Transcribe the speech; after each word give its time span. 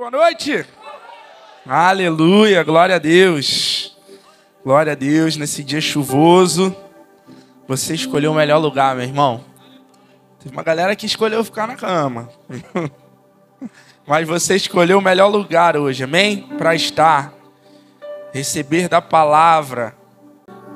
Boa 0.00 0.10
noite. 0.10 0.64
Aleluia, 1.66 2.62
glória 2.62 2.96
a 2.96 2.98
Deus. 2.98 3.94
Glória 4.64 4.92
a 4.92 4.94
Deus 4.94 5.36
nesse 5.36 5.62
dia 5.62 5.78
chuvoso. 5.78 6.74
Você 7.68 7.96
escolheu 7.96 8.32
o 8.32 8.34
melhor 8.34 8.56
lugar, 8.56 8.96
meu 8.96 9.04
irmão. 9.04 9.44
Teve 10.42 10.56
uma 10.56 10.62
galera 10.62 10.96
que 10.96 11.04
escolheu 11.04 11.44
ficar 11.44 11.68
na 11.68 11.76
cama. 11.76 12.30
Mas 14.08 14.26
você 14.26 14.56
escolheu 14.56 14.96
o 14.96 15.02
melhor 15.02 15.28
lugar 15.28 15.76
hoje, 15.76 16.02
amém? 16.02 16.48
Para 16.56 16.74
estar, 16.74 17.34
receber 18.32 18.88
da 18.88 19.02
palavra. 19.02 19.94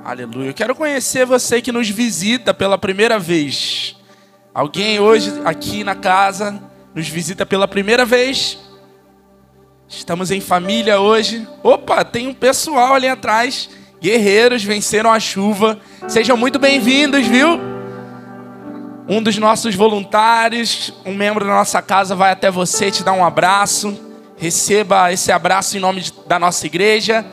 Aleluia. 0.05 0.51
Eu 0.51 0.55
quero 0.55 0.75
conhecer 0.75 1.25
você 1.25 1.63
que 1.63 1.73
nos 1.73 1.89
visita 1.89 2.53
pela 2.53 2.77
primeira 2.77 3.19
vez. 3.19 3.97
Alguém 4.53 5.01
hoje 5.01 5.33
aqui 5.47 5.83
na 5.83 5.95
casa 5.95 6.63
nos 6.95 7.09
visita 7.09 7.47
pela 7.47 7.67
primeira 7.67 8.05
vez? 8.05 8.64
Estamos 9.97 10.33
em 10.33 10.41
família 10.41 11.01
hoje. 11.01 11.47
Opa, 11.63 12.05
tem 12.05 12.27
um 12.27 12.35
pessoal 12.35 12.95
ali 12.95 13.07
atrás. 13.07 13.71
Guerreiros 14.03 14.65
venceram 14.65 15.11
a 15.13 15.21
chuva. 15.21 15.79
Sejam 16.09 16.37
muito 16.37 16.59
bem-vindos, 16.59 17.25
viu? 17.27 17.61
Um 19.09 19.23
dos 19.23 19.39
nossos 19.39 19.75
voluntários, 19.75 20.93
um 21.07 21.15
membro 21.15 21.45
da 21.45 21.53
nossa 21.53 21.81
casa, 21.81 22.17
vai 22.17 22.33
até 22.33 22.51
você 22.51 22.91
te 22.91 23.05
dar 23.05 23.13
um 23.13 23.25
abraço. 23.25 23.97
Receba 24.37 25.13
esse 25.13 25.31
abraço 25.31 25.77
em 25.77 25.81
nome 25.81 26.01
de, 26.01 26.13
da 26.27 26.39
nossa 26.41 26.67
igreja. 26.67 27.25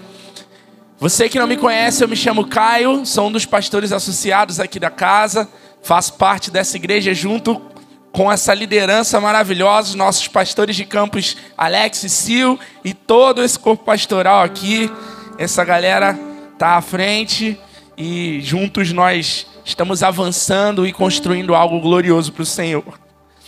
Você 0.99 1.27
que 1.27 1.39
não 1.39 1.47
me 1.47 1.57
conhece, 1.57 2.03
eu 2.03 2.07
me 2.07 2.15
chamo 2.15 2.47
Caio, 2.47 3.05
sou 3.07 3.27
um 3.27 3.31
dos 3.31 3.45
pastores 3.45 3.91
associados 3.91 4.59
aqui 4.59 4.79
da 4.79 4.91
casa. 4.91 5.49
Faço 5.81 6.13
parte 6.13 6.51
dessa 6.51 6.77
igreja 6.77 7.11
junto 7.11 7.70
com 8.11 8.31
essa 8.31 8.53
liderança 8.53 9.19
maravilhosa, 9.19 9.95
nossos 9.95 10.27
pastores 10.27 10.75
de 10.75 10.85
campos, 10.85 11.37
Alex 11.57 12.03
e 12.03 12.09
Sil, 12.09 12.59
e 12.83 12.93
todo 12.93 13.41
esse 13.41 13.57
corpo 13.57 13.85
pastoral 13.85 14.43
aqui. 14.43 14.91
Essa 15.37 15.63
galera 15.63 16.19
tá 16.57 16.75
à 16.75 16.81
frente 16.81 17.57
e 17.97 18.41
juntos 18.41 18.91
nós 18.91 19.47
estamos 19.63 20.03
avançando 20.03 20.85
e 20.85 20.91
construindo 20.91 21.55
algo 21.55 21.79
glorioso 21.79 22.33
para 22.33 22.43
o 22.43 22.45
Senhor. 22.45 22.99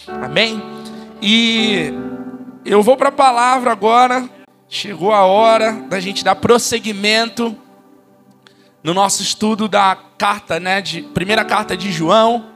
Amém? 0.08 0.62
E 1.22 1.94
eu 2.66 2.82
vou 2.82 2.96
para 2.96 3.10
a 3.10 3.12
palavra 3.12 3.72
agora. 3.72 4.30
Chegou 4.70 5.12
a 5.12 5.24
hora 5.24 5.74
da 5.88 6.00
gente 6.00 6.24
dar 6.24 6.36
prosseguimento 6.36 7.56
no 8.84 8.94
nosso 8.94 9.22
estudo 9.22 9.68
da 9.68 9.98
carta, 10.18 10.60
né, 10.60 10.82
de 10.82 11.02
primeira 11.02 11.46
carta 11.46 11.78
de 11.78 11.92
João. 11.92 12.48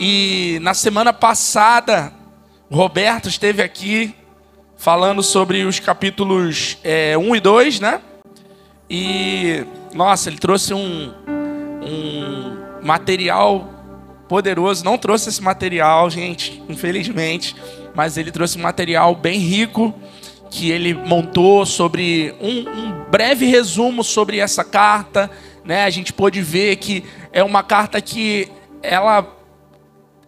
E 0.00 0.58
na 0.62 0.72
semana 0.72 1.12
passada, 1.12 2.10
Roberto 2.70 3.28
esteve 3.28 3.62
aqui 3.62 4.14
falando 4.78 5.22
sobre 5.22 5.64
os 5.64 5.78
capítulos 5.78 6.78
é, 6.82 7.18
1 7.18 7.36
e 7.36 7.40
2, 7.40 7.80
né? 7.80 8.00
E, 8.88 9.62
nossa, 9.92 10.30
ele 10.30 10.38
trouxe 10.38 10.72
um, 10.72 11.12
um 11.82 12.82
material 12.82 13.68
poderoso. 14.26 14.82
Não 14.82 14.96
trouxe 14.96 15.28
esse 15.28 15.42
material, 15.42 16.08
gente, 16.08 16.62
infelizmente, 16.66 17.54
mas 17.94 18.16
ele 18.16 18.32
trouxe 18.32 18.56
um 18.56 18.62
material 18.62 19.14
bem 19.14 19.38
rico 19.38 19.94
que 20.50 20.70
ele 20.70 20.94
montou 20.94 21.66
sobre 21.66 22.34
um, 22.40 22.60
um 22.60 23.04
breve 23.10 23.44
resumo 23.44 24.02
sobre 24.02 24.38
essa 24.38 24.64
carta 24.64 25.30
né? 25.64 25.84
A 25.84 25.90
gente 25.90 26.12
pôde 26.12 26.42
ver 26.42 26.76
que 26.76 27.04
é 27.32 27.42
uma 27.42 27.62
carta 27.62 28.00
que 28.00 28.48
ela 28.82 29.22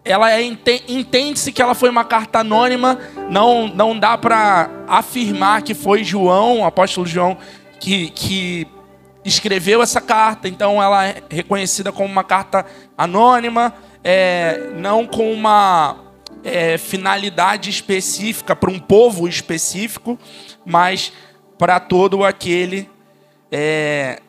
ela 0.05 0.33
é, 0.33 0.42
entende-se 0.42 1.53
que 1.53 1.62
ela 1.62 1.75
foi 1.75 1.89
uma 1.89 2.05
carta 2.05 2.41
anônima, 2.41 2.98
não 3.31 3.69
não 3.69 3.98
dá 3.98 4.19
para 4.19 4.69
afirmar 4.89 5.62
que 5.62 5.75
foi 5.75 6.03
João, 6.03 6.61
o 6.61 6.64
apóstolo 6.64 7.06
João 7.06 7.36
que, 7.78 8.11
que 8.11 8.67
escreveu 9.25 9.80
essa 9.80 10.00
carta, 10.00 10.48
então 10.48 10.83
ela 10.83 11.06
é 11.06 11.23
reconhecida 11.30 11.92
como 11.92 12.08
uma 12.08 12.25
carta 12.25 12.67
anônima, 12.98 13.73
é, 14.02 14.70
não 14.77 15.07
com 15.07 15.33
uma 15.33 15.96
é, 16.42 16.77
finalidade 16.79 17.70
específica 17.70 18.57
para 18.57 18.70
um 18.70 18.79
povo 18.79 19.29
específico, 19.29 20.18
mas 20.64 21.12
para 21.57 21.79
todo 21.79 22.24
aquele 22.24 22.91
é, 23.51 24.20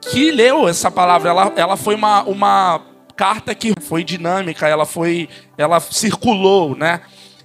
que 0.00 0.30
leu 0.30 0.68
essa 0.68 0.90
palavra. 0.90 1.30
Ela, 1.30 1.52
ela 1.56 1.76
foi 1.76 1.94
uma, 1.94 2.22
uma 2.22 2.91
carta 3.16 3.54
que 3.54 3.72
foi 3.80 4.04
dinâmica, 4.04 4.66
ela 4.66 4.86
foi, 4.86 5.28
ela 5.56 5.80
circulou, 5.80 6.76
né? 6.76 7.00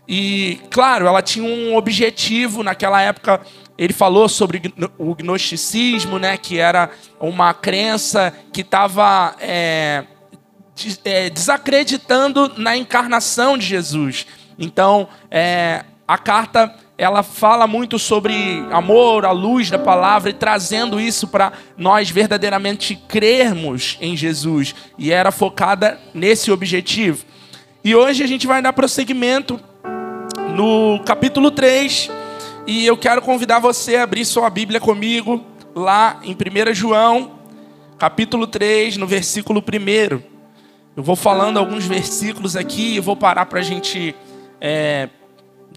E 0.08 0.62
claro, 0.72 1.06
ela 1.06 1.22
tinha 1.22 1.46
um 1.46 1.76
objetivo 1.76 2.64
naquela 2.64 3.02
época. 3.02 3.42
Ele 3.78 3.94
falou 3.94 4.28
sobre 4.28 4.74
o 4.98 5.14
gnosticismo, 5.14 6.18
né? 6.18 6.38
Que 6.38 6.58
era 6.58 6.90
uma 7.20 7.54
crença 7.54 8.34
que 8.54 8.62
estava 8.62 9.36
é, 9.40 10.06
é, 11.04 11.30
desacreditando 11.30 12.54
na 12.58 12.78
encarnação 12.78 13.58
de 13.58 13.66
Jesus. 13.66 14.26
Então, 14.58 15.08
é, 15.30 15.84
a 16.08 16.18
carta 16.18 16.74
ela 16.98 17.22
fala 17.22 17.68
muito 17.68 18.00
sobre 18.00 18.34
amor, 18.72 19.24
a 19.24 19.32
luz 19.32 19.70
da 19.70 19.78
palavra 19.78 20.32
e 20.32 20.34
trazendo 20.34 21.00
isso 21.00 21.28
para 21.28 21.54
nós 21.78 22.10
verdadeiramente 22.10 22.96
crermos 23.08 23.98
em 24.02 24.18
Jesus. 24.18 24.74
E 24.98 25.12
era 25.12 25.32
focada 25.32 26.00
nesse 26.12 26.52
objetivo. 26.52 27.24
E 27.84 27.94
hoje 27.94 28.24
a 28.24 28.28
gente 28.28 28.48
vai 28.48 28.64
dar 28.64 28.74
prosseguimento 28.74 29.60
no 30.56 31.00
capítulo 31.06 31.52
3. 31.52 32.10
E 32.66 32.86
eu 32.86 32.98
quero 32.98 33.22
convidar 33.22 33.60
você 33.60 33.98
a 33.98 34.04
abrir 34.04 34.26
sua 34.26 34.50
Bíblia 34.50 34.80
comigo 34.80 35.46
lá 35.76 36.20
em 36.24 36.34
1 36.34 36.74
João, 36.74 37.40
capítulo 38.00 38.48
3, 38.48 38.98
no 38.98 39.06
versículo 39.06 39.62
1. 39.62 40.20
Eu 40.96 41.04
vou 41.04 41.16
falando 41.16 41.60
alguns 41.60 41.86
versículos 41.86 42.56
aqui 42.56 42.96
e 42.96 43.00
vou 43.00 43.16
parar 43.16 43.46
para 43.46 43.60
a 43.60 43.64
gente 43.64 44.16
é, 44.60 45.08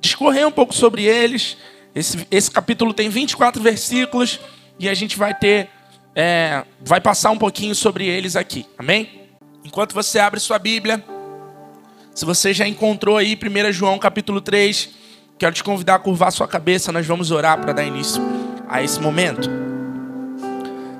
discorrer 0.01 0.47
um 0.47 0.51
pouco 0.51 0.75
sobre 0.75 1.05
eles. 1.05 1.57
Esse, 1.95 2.27
esse 2.31 2.51
capítulo 2.51 2.95
tem 2.95 3.09
24 3.09 3.63
versículos 3.63 4.41
e 4.79 4.89
a 4.89 4.95
gente 4.95 5.17
vai 5.17 5.35
ter, 5.35 5.69
é, 6.15 6.65
vai 6.81 7.01
passar 7.01 7.31
um 7.31 7.39
pouquinho 7.39 7.75
sobre 7.75 8.07
eles 8.07 8.37
aqui, 8.37 8.67
amém? 8.79 9.29
Enquanto 9.65 9.93
você 9.93 10.19
abre 10.19 10.41
sua 10.41 10.59
Bíblia, 10.59 11.05
se 12.15 12.25
você 12.25 12.53
já 12.53 12.67
encontrou 12.67 13.17
aí 13.17 13.37
1 13.37 13.73
João 13.73 13.99
capítulo 13.99 14.41
3, 14.41 14.91
quero 15.39 15.55
te 15.55 15.63
convidar 15.63 15.97
a 15.97 15.99
curvar 15.99 16.33
sua 16.33 16.49
cabeça, 16.49 16.93
nós 16.93 17.07
vamos 17.07 17.31
orar 17.31 17.61
para 17.61 17.73
dar 17.73 17.85
início 17.85 18.23
a 18.69 18.83
esse 18.83 19.01
momento. 19.01 19.51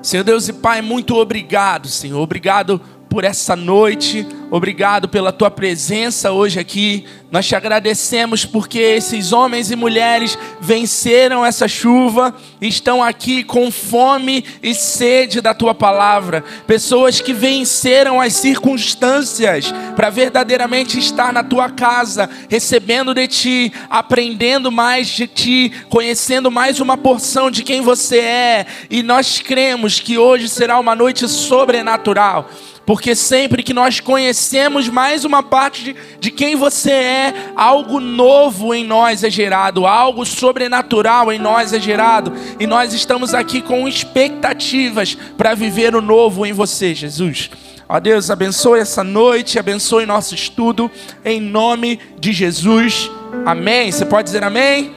Senhor 0.01 0.23
Deus 0.23 0.47
e 0.47 0.53
Pai, 0.53 0.81
muito 0.81 1.15
obrigado, 1.15 1.87
Senhor. 1.87 2.19
Obrigado 2.19 2.81
por 3.11 3.25
essa 3.25 3.57
noite, 3.57 4.25
obrigado 4.49 5.09
pela 5.09 5.33
tua 5.33 5.51
presença 5.51 6.31
hoje 6.31 6.57
aqui. 6.61 7.03
Nós 7.29 7.45
te 7.45 7.57
agradecemos 7.57 8.45
porque 8.45 8.79
esses 8.79 9.33
homens 9.33 9.69
e 9.69 9.75
mulheres 9.75 10.37
venceram 10.61 11.45
essa 11.45 11.67
chuva, 11.67 12.33
estão 12.61 13.03
aqui 13.03 13.43
com 13.43 13.69
fome 13.69 14.45
e 14.63 14.73
sede 14.73 15.41
da 15.41 15.53
tua 15.53 15.75
palavra. 15.75 16.41
Pessoas 16.65 17.19
que 17.19 17.33
venceram 17.33 18.21
as 18.21 18.31
circunstâncias 18.31 19.73
para 19.93 20.09
verdadeiramente 20.09 20.97
estar 20.97 21.33
na 21.33 21.43
tua 21.43 21.69
casa, 21.69 22.29
recebendo 22.49 23.13
de 23.13 23.27
ti, 23.27 23.73
aprendendo 23.89 24.71
mais 24.71 25.07
de 25.07 25.27
ti, 25.27 25.69
conhecendo 25.89 26.49
mais 26.49 26.79
uma 26.79 26.95
porção 26.95 27.51
de 27.51 27.61
quem 27.61 27.81
você 27.81 28.19
é. 28.19 28.65
E 28.89 29.03
nós 29.03 29.39
cremos 29.39 29.99
que 29.99 30.17
hoje 30.17 30.47
será 30.47 30.79
uma 30.79 30.95
noite 30.95 31.27
sobrenatural 31.27 32.49
porque 32.85 33.15
sempre 33.15 33.63
que 33.63 33.73
nós 33.73 33.99
conhecemos 33.99 34.89
mais 34.89 35.23
uma 35.23 35.43
parte 35.43 35.83
de, 35.83 35.95
de 36.19 36.31
quem 36.31 36.55
você 36.55 36.91
é, 36.91 37.33
algo 37.55 37.99
novo 37.99 38.73
em 38.73 38.83
nós 38.85 39.23
é 39.23 39.29
gerado, 39.29 39.85
algo 39.85 40.25
sobrenatural 40.25 41.31
em 41.31 41.39
nós 41.39 41.73
é 41.73 41.79
gerado, 41.79 42.33
e 42.59 42.65
nós 42.65 42.93
estamos 42.93 43.33
aqui 43.33 43.61
com 43.61 43.87
expectativas 43.87 45.15
para 45.37 45.53
viver 45.53 45.95
o 45.95 46.01
novo 46.01 46.45
em 46.45 46.53
você, 46.53 46.93
Jesus. 46.95 47.49
Ó 47.87 47.99
Deus, 47.99 48.31
abençoe 48.31 48.79
essa 48.79 49.03
noite, 49.03 49.59
abençoe 49.59 50.05
nosso 50.05 50.33
estudo, 50.33 50.89
em 51.25 51.41
nome 51.41 51.99
de 52.17 52.31
Jesus. 52.31 53.11
Amém. 53.45 53.91
Você 53.91 54.05
pode 54.05 54.27
dizer 54.27 54.43
amém? 54.43 54.95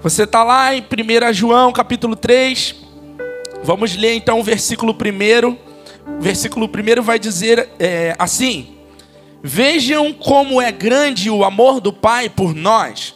Você 0.00 0.22
está 0.22 0.44
lá 0.44 0.72
em 0.72 0.80
1 0.80 1.32
João 1.32 1.72
capítulo 1.72 2.14
3. 2.14 2.76
Vamos 3.64 3.96
ler 3.96 4.14
então 4.14 4.38
o 4.38 4.44
versículo 4.44 4.92
1 4.92 5.65
versículo 6.20 6.66
1 6.66 7.02
vai 7.02 7.18
dizer 7.18 7.68
é, 7.78 8.14
assim: 8.18 8.76
Vejam 9.42 10.12
como 10.12 10.60
é 10.60 10.72
grande 10.72 11.30
o 11.30 11.44
amor 11.44 11.80
do 11.80 11.92
Pai 11.92 12.28
por 12.28 12.54
nós, 12.54 13.14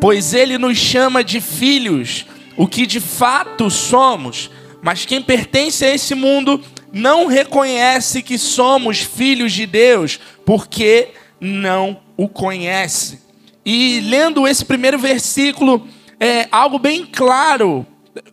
pois 0.00 0.34
Ele 0.34 0.58
nos 0.58 0.78
chama 0.78 1.24
de 1.24 1.40
filhos, 1.40 2.26
o 2.56 2.66
que 2.66 2.86
de 2.86 3.00
fato 3.00 3.70
somos. 3.70 4.50
Mas 4.82 5.06
quem 5.06 5.22
pertence 5.22 5.84
a 5.84 5.94
esse 5.94 6.14
mundo 6.14 6.60
não 6.92 7.26
reconhece 7.26 8.22
que 8.22 8.36
somos 8.38 9.00
filhos 9.00 9.52
de 9.52 9.66
Deus, 9.66 10.20
porque 10.44 11.08
não 11.40 12.00
o 12.16 12.28
conhece. 12.28 13.20
E 13.64 14.00
lendo 14.00 14.46
esse 14.46 14.64
primeiro 14.64 14.98
versículo, 14.98 15.88
é, 16.20 16.46
algo 16.52 16.78
bem 16.78 17.06
claro 17.06 17.86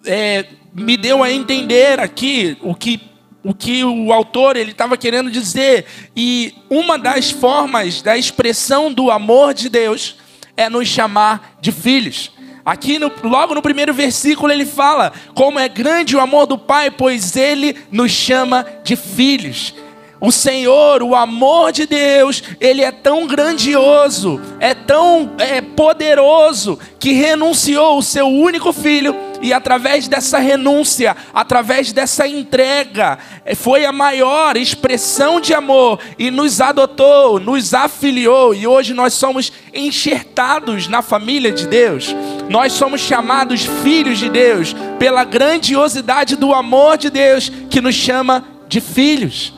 é, 0.05 0.45
me 0.73 0.97
deu 0.97 1.23
a 1.23 1.31
entender 1.31 1.99
aqui 1.99 2.57
o 2.61 2.75
que 2.75 3.10
o 3.43 3.53
que 3.53 3.83
o 3.83 4.13
autor 4.13 4.55
ele 4.55 4.71
estava 4.71 4.95
querendo 4.95 5.31
dizer 5.31 5.85
e 6.15 6.53
uma 6.69 6.97
das 6.97 7.31
formas 7.31 8.01
da 8.01 8.17
expressão 8.17 8.93
do 8.93 9.09
amor 9.09 9.53
de 9.53 9.67
Deus 9.67 10.17
é 10.55 10.69
nos 10.69 10.87
chamar 10.87 11.57
de 11.59 11.71
filhos. 11.71 12.31
Aqui, 12.63 12.99
no, 12.99 13.11
logo 13.23 13.55
no 13.55 13.61
primeiro 13.61 13.93
versículo, 13.93 14.51
ele 14.51 14.65
fala: 14.65 15.11
Como 15.33 15.57
é 15.57 15.67
grande 15.67 16.15
o 16.15 16.19
amor 16.19 16.45
do 16.45 16.57
Pai, 16.57 16.91
pois 16.91 17.35
ele 17.35 17.75
nos 17.91 18.11
chama 18.11 18.65
de 18.83 18.95
filhos. 18.95 19.73
O 20.19 20.31
Senhor, 20.31 21.01
o 21.01 21.15
amor 21.15 21.71
de 21.71 21.87
Deus, 21.87 22.43
ele 22.59 22.83
é 22.83 22.91
tão 22.91 23.25
grandioso, 23.25 24.39
é 24.59 24.75
tão 24.75 25.31
é, 25.39 25.61
poderoso, 25.61 26.77
que 26.99 27.11
renunciou 27.11 27.97
o 27.97 28.03
seu 28.03 28.27
único 28.27 28.71
filho, 28.71 29.15
e 29.41 29.53
através 29.53 30.07
dessa 30.07 30.37
renúncia, 30.37 31.15
através 31.33 31.91
dessa 31.91 32.27
entrega, 32.27 33.17
é, 33.43 33.55
foi 33.55 33.85
a 33.85 33.91
maior 33.91 34.55
expressão 34.55 35.41
de 35.41 35.53
amor, 35.53 35.99
e 36.17 36.29
nos 36.29 36.61
adotou, 36.61 37.39
nos 37.39 37.73
afiliou, 37.73 38.53
e 38.53 38.67
hoje 38.67 38.93
nós 38.93 39.13
somos 39.13 39.51
enxertados 39.73 40.87
na 40.87 41.01
família 41.01 41.51
de 41.51 41.67
Deus, 41.67 42.15
nós 42.49 42.73
somos 42.73 43.01
chamados 43.01 43.65
filhos 43.83 44.19
de 44.19 44.29
Deus, 44.29 44.75
pela 44.99 45.23
grandiosidade 45.23 46.35
do 46.35 46.53
amor 46.53 46.97
de 46.97 47.09
Deus, 47.09 47.51
que 47.69 47.81
nos 47.81 47.95
chama 47.95 48.45
de 48.67 48.79
filhos. 48.79 49.53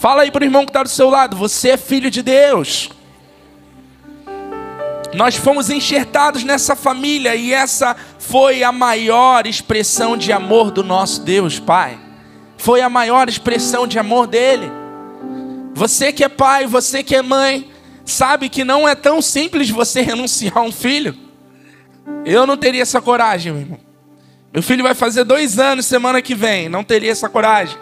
Fala 0.00 0.22
aí 0.22 0.30
para 0.30 0.42
o 0.42 0.46
irmão 0.46 0.64
que 0.64 0.70
está 0.70 0.82
do 0.82 0.88
seu 0.88 1.10
lado: 1.10 1.36
você 1.36 1.70
é 1.70 1.76
filho 1.76 2.10
de 2.10 2.22
Deus. 2.22 2.90
Nós 5.14 5.34
fomos 5.36 5.70
enxertados 5.70 6.44
nessa 6.44 6.76
família 6.76 7.34
e 7.34 7.52
essa 7.52 7.96
foi 8.28 8.62
a 8.62 8.70
maior 8.70 9.46
expressão 9.46 10.14
de 10.14 10.32
amor 10.32 10.70
do 10.70 10.84
nosso 10.84 11.22
Deus, 11.22 11.58
Pai. 11.58 11.98
Foi 12.58 12.82
a 12.82 12.90
maior 12.90 13.26
expressão 13.26 13.86
de 13.86 13.98
amor 13.98 14.26
dele. 14.26 14.70
Você 15.72 16.12
que 16.12 16.22
é 16.22 16.28
pai, 16.28 16.66
você 16.66 17.02
que 17.02 17.16
é 17.16 17.22
mãe, 17.22 17.70
sabe 18.04 18.50
que 18.50 18.64
não 18.64 18.86
é 18.86 18.94
tão 18.94 19.22
simples 19.22 19.70
você 19.70 20.02
renunciar 20.02 20.58
a 20.58 20.62
um 20.62 20.70
filho. 20.70 21.16
Eu 22.22 22.46
não 22.46 22.58
teria 22.58 22.82
essa 22.82 23.00
coragem, 23.00 23.50
meu 23.50 23.62
irmão. 23.62 23.80
Meu 24.52 24.62
filho 24.62 24.82
vai 24.82 24.94
fazer 24.94 25.24
dois 25.24 25.58
anos 25.58 25.86
semana 25.86 26.20
que 26.20 26.34
vem, 26.34 26.68
não 26.68 26.84
teria 26.84 27.12
essa 27.12 27.30
coragem. 27.30 27.78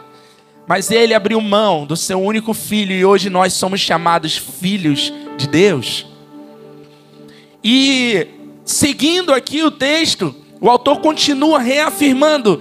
Mas 0.64 0.92
ele 0.92 1.12
abriu 1.14 1.40
mão 1.40 1.84
do 1.84 1.96
seu 1.96 2.20
único 2.20 2.54
filho 2.54 2.92
e 2.92 3.04
hoje 3.04 3.28
nós 3.28 3.52
somos 3.52 3.80
chamados 3.80 4.36
filhos 4.36 5.12
de 5.36 5.48
Deus. 5.48 6.06
E 7.64 8.28
seguindo 8.66 9.32
aqui 9.32 9.62
o 9.62 9.70
texto, 9.70 10.34
o 10.60 10.68
autor 10.68 11.00
continua 11.00 11.60
reafirmando 11.60 12.60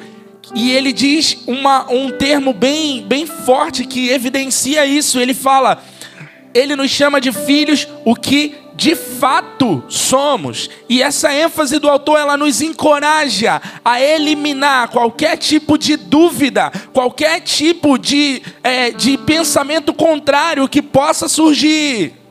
e 0.54 0.72
ele 0.72 0.94
diz 0.94 1.38
uma, 1.48 1.92
um 1.92 2.12
termo 2.12 2.54
bem, 2.54 3.02
bem 3.02 3.26
forte 3.26 3.86
que 3.86 4.10
evidencia 4.10 4.86
isso. 4.86 5.20
Ele 5.20 5.34
fala: 5.34 5.84
ele 6.54 6.76
nos 6.76 6.92
chama 6.92 7.20
de 7.20 7.32
filhos, 7.32 7.88
o 8.06 8.16
que 8.16 8.56
de 8.76 8.96
fato 8.96 9.84
somos. 9.88 10.70
E 10.88 11.02
essa 11.02 11.34
ênfase 11.34 11.80
do 11.80 11.90
autor 11.90 12.20
ela 12.20 12.38
nos 12.38 12.62
encoraja 12.62 13.62
a 13.84 14.02
eliminar 14.02 14.90
qualquer 14.90 15.38
tipo 15.38 15.78
de 15.78 15.96
dúvida, 15.96 16.72
qualquer 16.94 17.42
tipo 17.42 17.98
de, 17.98 18.42
é, 18.64 18.92
de 18.92 19.18
pensamento 19.18 19.94
contrário 19.94 20.68
que 20.68 20.82
possa 20.82 21.28
surgir. 21.28 22.25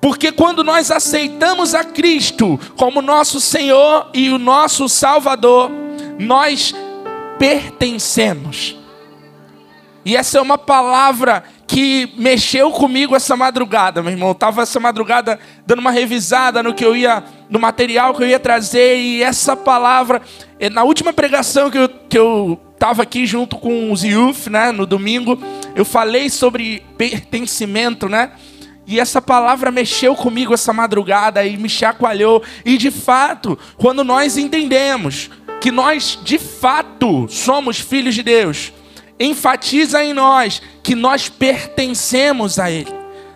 Porque 0.00 0.30
quando 0.30 0.62
nós 0.62 0.90
aceitamos 0.90 1.74
a 1.74 1.82
Cristo 1.82 2.58
como 2.76 3.02
nosso 3.02 3.40
Senhor 3.40 4.10
e 4.14 4.30
o 4.30 4.38
nosso 4.38 4.88
Salvador, 4.88 5.70
nós 6.18 6.74
pertencemos. 7.38 8.76
E 10.04 10.16
essa 10.16 10.38
é 10.38 10.40
uma 10.40 10.56
palavra 10.56 11.44
que 11.66 12.14
mexeu 12.16 12.70
comigo 12.70 13.14
essa 13.14 13.36
madrugada, 13.36 14.02
meu 14.02 14.12
irmão. 14.12 14.28
Eu 14.28 14.34
tava 14.34 14.62
essa 14.62 14.80
madrugada 14.80 15.38
dando 15.66 15.80
uma 15.80 15.90
revisada 15.90 16.62
no 16.62 16.72
que 16.72 16.84
eu 16.84 16.96
ia, 16.96 17.22
no 17.50 17.58
material 17.58 18.14
que 18.14 18.22
eu 18.22 18.26
ia 18.26 18.38
trazer 18.38 18.96
e 18.96 19.22
essa 19.22 19.54
palavra, 19.54 20.22
é, 20.58 20.70
na 20.70 20.82
última 20.82 21.12
pregação 21.12 21.70
que 21.70 21.78
eu, 21.78 21.88
que 22.08 22.18
eu 22.18 22.58
tava 22.78 23.02
aqui 23.02 23.26
junto 23.26 23.56
com 23.56 23.92
os 23.92 24.02
youth, 24.02 24.46
né, 24.48 24.72
no 24.72 24.86
domingo, 24.86 25.38
eu 25.74 25.84
falei 25.84 26.30
sobre 26.30 26.82
pertencimento, 26.96 28.08
né? 28.08 28.30
E 28.88 28.98
essa 28.98 29.20
palavra 29.20 29.70
mexeu 29.70 30.16
comigo 30.16 30.54
essa 30.54 30.72
madrugada 30.72 31.44
e 31.44 31.58
me 31.58 31.68
chacoalhou. 31.68 32.42
E 32.64 32.78
de 32.78 32.90
fato, 32.90 33.58
quando 33.76 34.02
nós 34.02 34.38
entendemos 34.38 35.28
que 35.60 35.70
nós 35.70 36.18
de 36.24 36.38
fato 36.38 37.28
somos 37.28 37.78
filhos 37.78 38.14
de 38.14 38.22
Deus, 38.22 38.72
enfatiza 39.20 40.02
em 40.02 40.14
nós 40.14 40.62
que 40.82 40.94
nós 40.94 41.28
pertencemos 41.28 42.58
a 42.58 42.70
Ele. 42.70 42.90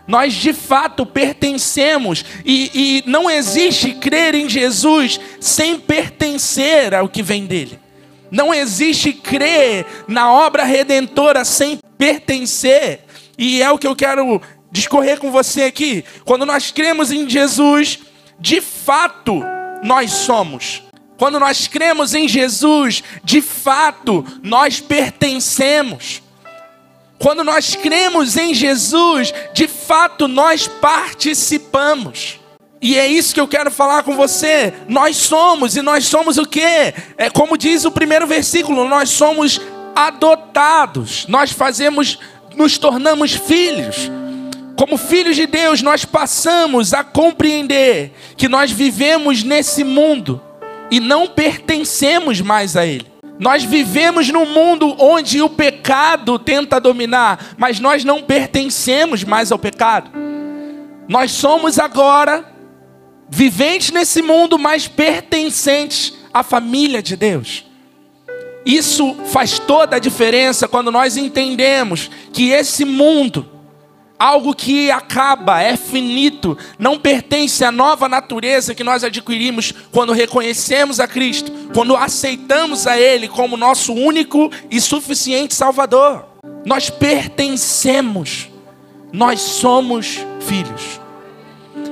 Nós 0.06 0.32
de 0.32 0.54
fato 0.54 1.04
pertencemos, 1.04 2.24
e, 2.46 2.70
e 2.74 3.10
não 3.10 3.30
existe 3.30 3.92
crer 3.92 4.34
em 4.34 4.48
Jesus 4.48 5.20
sem 5.38 5.78
pertencer 5.78 6.94
ao 6.94 7.10
que 7.10 7.22
vem 7.22 7.44
dele. 7.44 7.78
Não 8.30 8.54
existe 8.54 9.12
crer 9.12 9.84
na 10.08 10.32
obra 10.32 10.64
redentora 10.64 11.44
sem 11.44 11.78
pertencer. 11.98 13.00
E 13.36 13.62
é 13.62 13.70
o 13.70 13.76
que 13.76 13.86
eu 13.86 13.94
quero 13.94 14.40
discorrer 14.72 15.20
com 15.20 15.30
você 15.30 15.62
aqui. 15.64 16.04
Quando 16.24 16.44
nós 16.44 16.72
cremos 16.72 17.12
em 17.12 17.28
Jesus, 17.28 18.00
de 18.40 18.60
fato 18.60 19.44
nós 19.84 20.10
somos. 20.10 20.82
Quando 21.18 21.38
nós 21.38 21.68
cremos 21.68 22.14
em 22.14 22.26
Jesus, 22.26 23.04
de 23.22 23.40
fato, 23.40 24.24
nós 24.42 24.80
pertencemos. 24.80 26.20
Quando 27.16 27.44
nós 27.44 27.76
cremos 27.76 28.36
em 28.36 28.52
Jesus, 28.52 29.32
de 29.54 29.68
fato, 29.68 30.26
nós 30.26 30.66
participamos. 30.66 32.40
E 32.80 32.98
é 32.98 33.06
isso 33.06 33.32
que 33.32 33.40
eu 33.40 33.46
quero 33.46 33.70
falar 33.70 34.02
com 34.02 34.16
você. 34.16 34.74
Nós 34.88 35.16
somos, 35.16 35.76
e 35.76 35.82
nós 35.82 36.06
somos 36.06 36.38
o 36.38 36.44
quê? 36.44 36.92
É 37.16 37.30
como 37.30 37.56
diz 37.56 37.84
o 37.84 37.92
primeiro 37.92 38.26
versículo, 38.26 38.88
nós 38.88 39.10
somos 39.10 39.60
adotados. 39.94 41.26
Nós 41.28 41.52
fazemos, 41.52 42.18
nos 42.56 42.78
tornamos 42.78 43.32
filhos. 43.32 44.10
Como 44.76 44.96
filhos 44.96 45.36
de 45.36 45.46
Deus, 45.46 45.82
nós 45.82 46.04
passamos 46.04 46.94
a 46.94 47.04
compreender 47.04 48.12
que 48.36 48.48
nós 48.48 48.70
vivemos 48.70 49.42
nesse 49.42 49.84
mundo 49.84 50.40
e 50.90 50.98
não 50.98 51.26
pertencemos 51.26 52.40
mais 52.40 52.76
a 52.76 52.86
Ele. 52.86 53.06
Nós 53.38 53.64
vivemos 53.64 54.28
num 54.28 54.46
mundo 54.46 54.94
onde 54.98 55.42
o 55.42 55.48
pecado 55.48 56.38
tenta 56.38 56.80
dominar, 56.80 57.54
mas 57.56 57.80
nós 57.80 58.04
não 58.04 58.22
pertencemos 58.22 59.24
mais 59.24 59.50
ao 59.50 59.58
pecado. 59.58 60.10
Nós 61.08 61.32
somos 61.32 61.78
agora 61.78 62.44
viventes 63.28 63.90
nesse 63.90 64.22
mundo, 64.22 64.58
mas 64.58 64.86
pertencentes 64.86 66.14
à 66.32 66.42
família 66.42 67.02
de 67.02 67.16
Deus. 67.16 67.64
Isso 68.64 69.16
faz 69.26 69.58
toda 69.58 69.96
a 69.96 69.98
diferença 69.98 70.68
quando 70.68 70.92
nós 70.92 71.16
entendemos 71.16 72.10
que 72.32 72.50
esse 72.50 72.84
mundo 72.84 73.51
algo 74.22 74.54
que 74.54 74.88
acaba, 74.88 75.60
é 75.60 75.76
finito, 75.76 76.56
não 76.78 76.96
pertence 76.96 77.64
à 77.64 77.72
nova 77.72 78.08
natureza 78.08 78.72
que 78.72 78.84
nós 78.84 79.02
adquirimos 79.02 79.74
quando 79.90 80.12
reconhecemos 80.12 81.00
a 81.00 81.08
Cristo, 81.08 81.50
quando 81.74 81.96
aceitamos 81.96 82.86
a 82.86 82.96
Ele 82.96 83.26
como 83.26 83.56
nosso 83.56 83.92
único 83.92 84.48
e 84.70 84.80
suficiente 84.80 85.56
Salvador. 85.56 86.24
Nós 86.64 86.88
pertencemos, 86.88 88.48
nós 89.12 89.40
somos 89.40 90.20
filhos. 90.46 91.00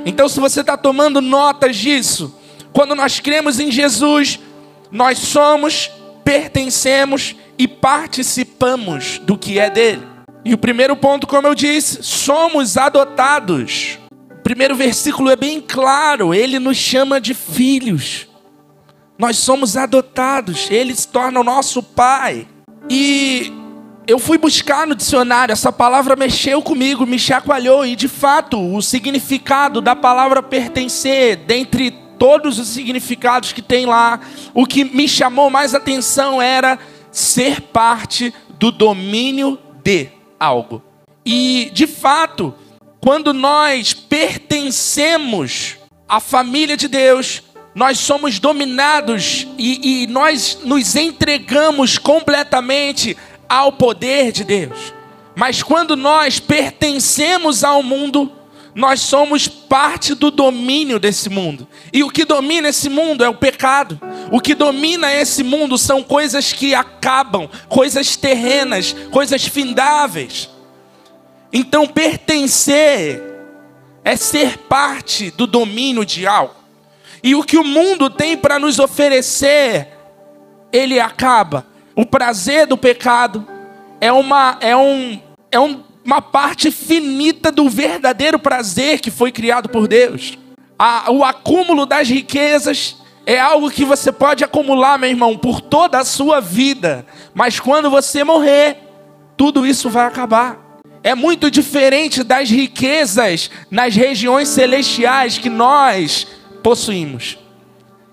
Então, 0.06 0.28
se 0.28 0.38
você 0.38 0.60
está 0.60 0.76
tomando 0.76 1.20
notas 1.20 1.76
disso, 1.76 2.38
quando 2.72 2.94
nós 2.94 3.18
cremos 3.18 3.58
em 3.58 3.72
Jesus, 3.72 4.38
nós 4.88 5.18
somos, 5.18 5.90
pertencemos 6.22 7.34
e 7.58 7.66
participamos 7.66 9.18
do 9.18 9.37
que 9.37 9.58
é 9.58 9.68
dele. 9.68 10.19
E 10.44 10.54
o 10.54 10.59
primeiro 10.59 10.97
ponto, 10.97 11.26
como 11.26 11.47
eu 11.47 11.54
disse, 11.54 12.02
somos 12.02 12.76
adotados. 12.76 13.99
O 14.30 14.42
primeiro 14.42 14.75
versículo 14.75 15.30
é 15.30 15.37
bem 15.37 15.61
claro, 15.61 16.32
ele 16.32 16.59
nos 16.59 16.76
chama 16.76 17.20
de 17.20 17.35
filhos. 17.35 18.26
Nós 19.18 19.37
somos 19.37 19.76
adotados, 19.76 20.68
ele 20.70 20.94
se 20.94 21.06
torna 21.06 21.40
o 21.40 21.44
nosso 21.44 21.82
pai. 21.82 22.49
E 22.88 23.52
eu 24.06 24.18
fui 24.18 24.38
buscar 24.38 24.87
no 24.87 24.94
dicionário, 24.94 25.52
essa 25.52 25.70
palavra 25.70 26.16
mexeu 26.16 26.62
comigo, 26.62 27.06
me 27.06 27.18
chacoalhou, 27.18 27.85
e 27.85 27.94
de 27.94 28.09
fato, 28.09 28.59
o 28.59 28.80
significado 28.80 29.82
da 29.82 29.94
palavra 29.94 30.42
pertencer, 30.42 31.37
dentre 31.37 31.90
todos 32.18 32.59
os 32.59 32.68
significados 32.68 33.52
que 33.52 33.62
tem 33.62 33.85
lá, 33.85 34.20
o 34.54 34.66
que 34.66 34.85
me 34.85 35.06
chamou 35.06 35.50
mais 35.50 35.75
atenção 35.75 36.40
era 36.40 36.78
ser 37.12 37.61
parte 37.61 38.32
do 38.59 38.70
domínio 38.70 39.59
de 39.85 40.19
algo. 40.40 40.82
E, 41.25 41.70
de 41.75 41.87
fato, 41.87 42.54
quando 43.00 43.35
nós 43.35 43.92
pertencemos 43.92 45.76
a 46.09 46.18
família 46.18 46.76
de 46.76 46.88
Deus, 46.88 47.42
nós 47.75 47.99
somos 47.99 48.38
dominados 48.38 49.47
e, 49.59 50.02
e 50.02 50.06
nós 50.06 50.59
nos 50.64 50.97
entregamos 50.97 51.99
completamente 51.99 53.16
ao 53.49 53.73
poder 53.73 54.32
de 54.32 54.42
Deus. 54.42 54.92
Mas 55.37 55.62
quando 55.62 55.97
nós 55.97 56.40
pertencemos 56.40 57.62
ao 57.62 57.82
mundo, 57.82 58.32
nós 58.74 59.00
somos 59.00 59.48
parte 59.48 60.14
do 60.14 60.30
domínio 60.30 60.98
desse 60.98 61.28
mundo. 61.28 61.66
E 61.92 62.02
o 62.04 62.10
que 62.10 62.24
domina 62.24 62.68
esse 62.68 62.88
mundo 62.88 63.24
é 63.24 63.28
o 63.28 63.34
pecado. 63.34 64.00
O 64.30 64.40
que 64.40 64.54
domina 64.54 65.12
esse 65.12 65.42
mundo 65.42 65.76
são 65.76 66.02
coisas 66.02 66.52
que 66.52 66.74
acabam, 66.74 67.48
coisas 67.68 68.16
terrenas, 68.16 68.94
coisas 69.10 69.44
findáveis. 69.44 70.48
Então, 71.52 71.86
pertencer 71.86 73.22
é 74.04 74.16
ser 74.16 74.58
parte 74.58 75.30
do 75.32 75.46
domínio 75.46 76.04
de 76.04 76.26
algo. 76.26 76.54
E 77.22 77.34
o 77.34 77.42
que 77.42 77.58
o 77.58 77.64
mundo 77.64 78.08
tem 78.08 78.36
para 78.36 78.58
nos 78.58 78.78
oferecer, 78.78 79.88
ele 80.72 80.98
acaba. 80.98 81.66
O 81.94 82.06
prazer 82.06 82.66
do 82.66 82.78
pecado 82.78 83.46
é 84.00 84.10
uma 84.10 84.56
é 84.60 84.74
um 84.74 85.20
é 85.50 85.60
um 85.60 85.82
uma 86.04 86.23
parte 86.23 86.71
finita 86.71 87.52
do 87.52 87.69
verdadeiro 87.69 88.38
prazer 88.38 89.00
que 89.00 89.11
foi 89.11 89.30
criado 89.30 89.69
por 89.69 89.87
Deus. 89.87 90.38
A, 90.78 91.11
o 91.11 91.23
acúmulo 91.25 91.85
das 91.85 92.09
riquezas 92.09 92.97
é 93.26 93.38
algo 93.38 93.71
que 93.71 93.85
você 93.85 94.11
pode 94.11 94.42
acumular, 94.42 94.99
meu 94.99 95.11
irmão, 95.11 95.37
por 95.37 95.61
toda 95.61 95.99
a 95.99 96.04
sua 96.04 96.40
vida, 96.40 97.07
mas 97.35 97.61
quando 97.61 97.90
você 97.90 98.25
morrer, 98.25 98.78
tudo 99.37 99.66
isso 99.66 99.90
vai 99.90 100.07
acabar. 100.07 100.59
É 101.02 101.14
muito 101.14 101.50
diferente 101.50 102.23
das 102.23 102.50
riquezas 102.50 103.50
nas 103.71 103.95
regiões 103.95 104.49
celestiais 104.49 105.38
que 105.38 105.49
nós 105.49 106.26
possuímos, 106.62 107.38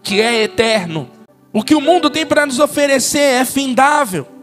que 0.03 0.21
é 0.21 0.43
eterno. 0.43 1.09
O 1.51 1.63
que 1.63 1.75
o 1.75 1.81
mundo 1.81 2.09
tem 2.09 2.25
para 2.25 2.45
nos 2.45 2.59
oferecer 2.59 3.41
é 3.41 3.45
findável. 3.45 4.36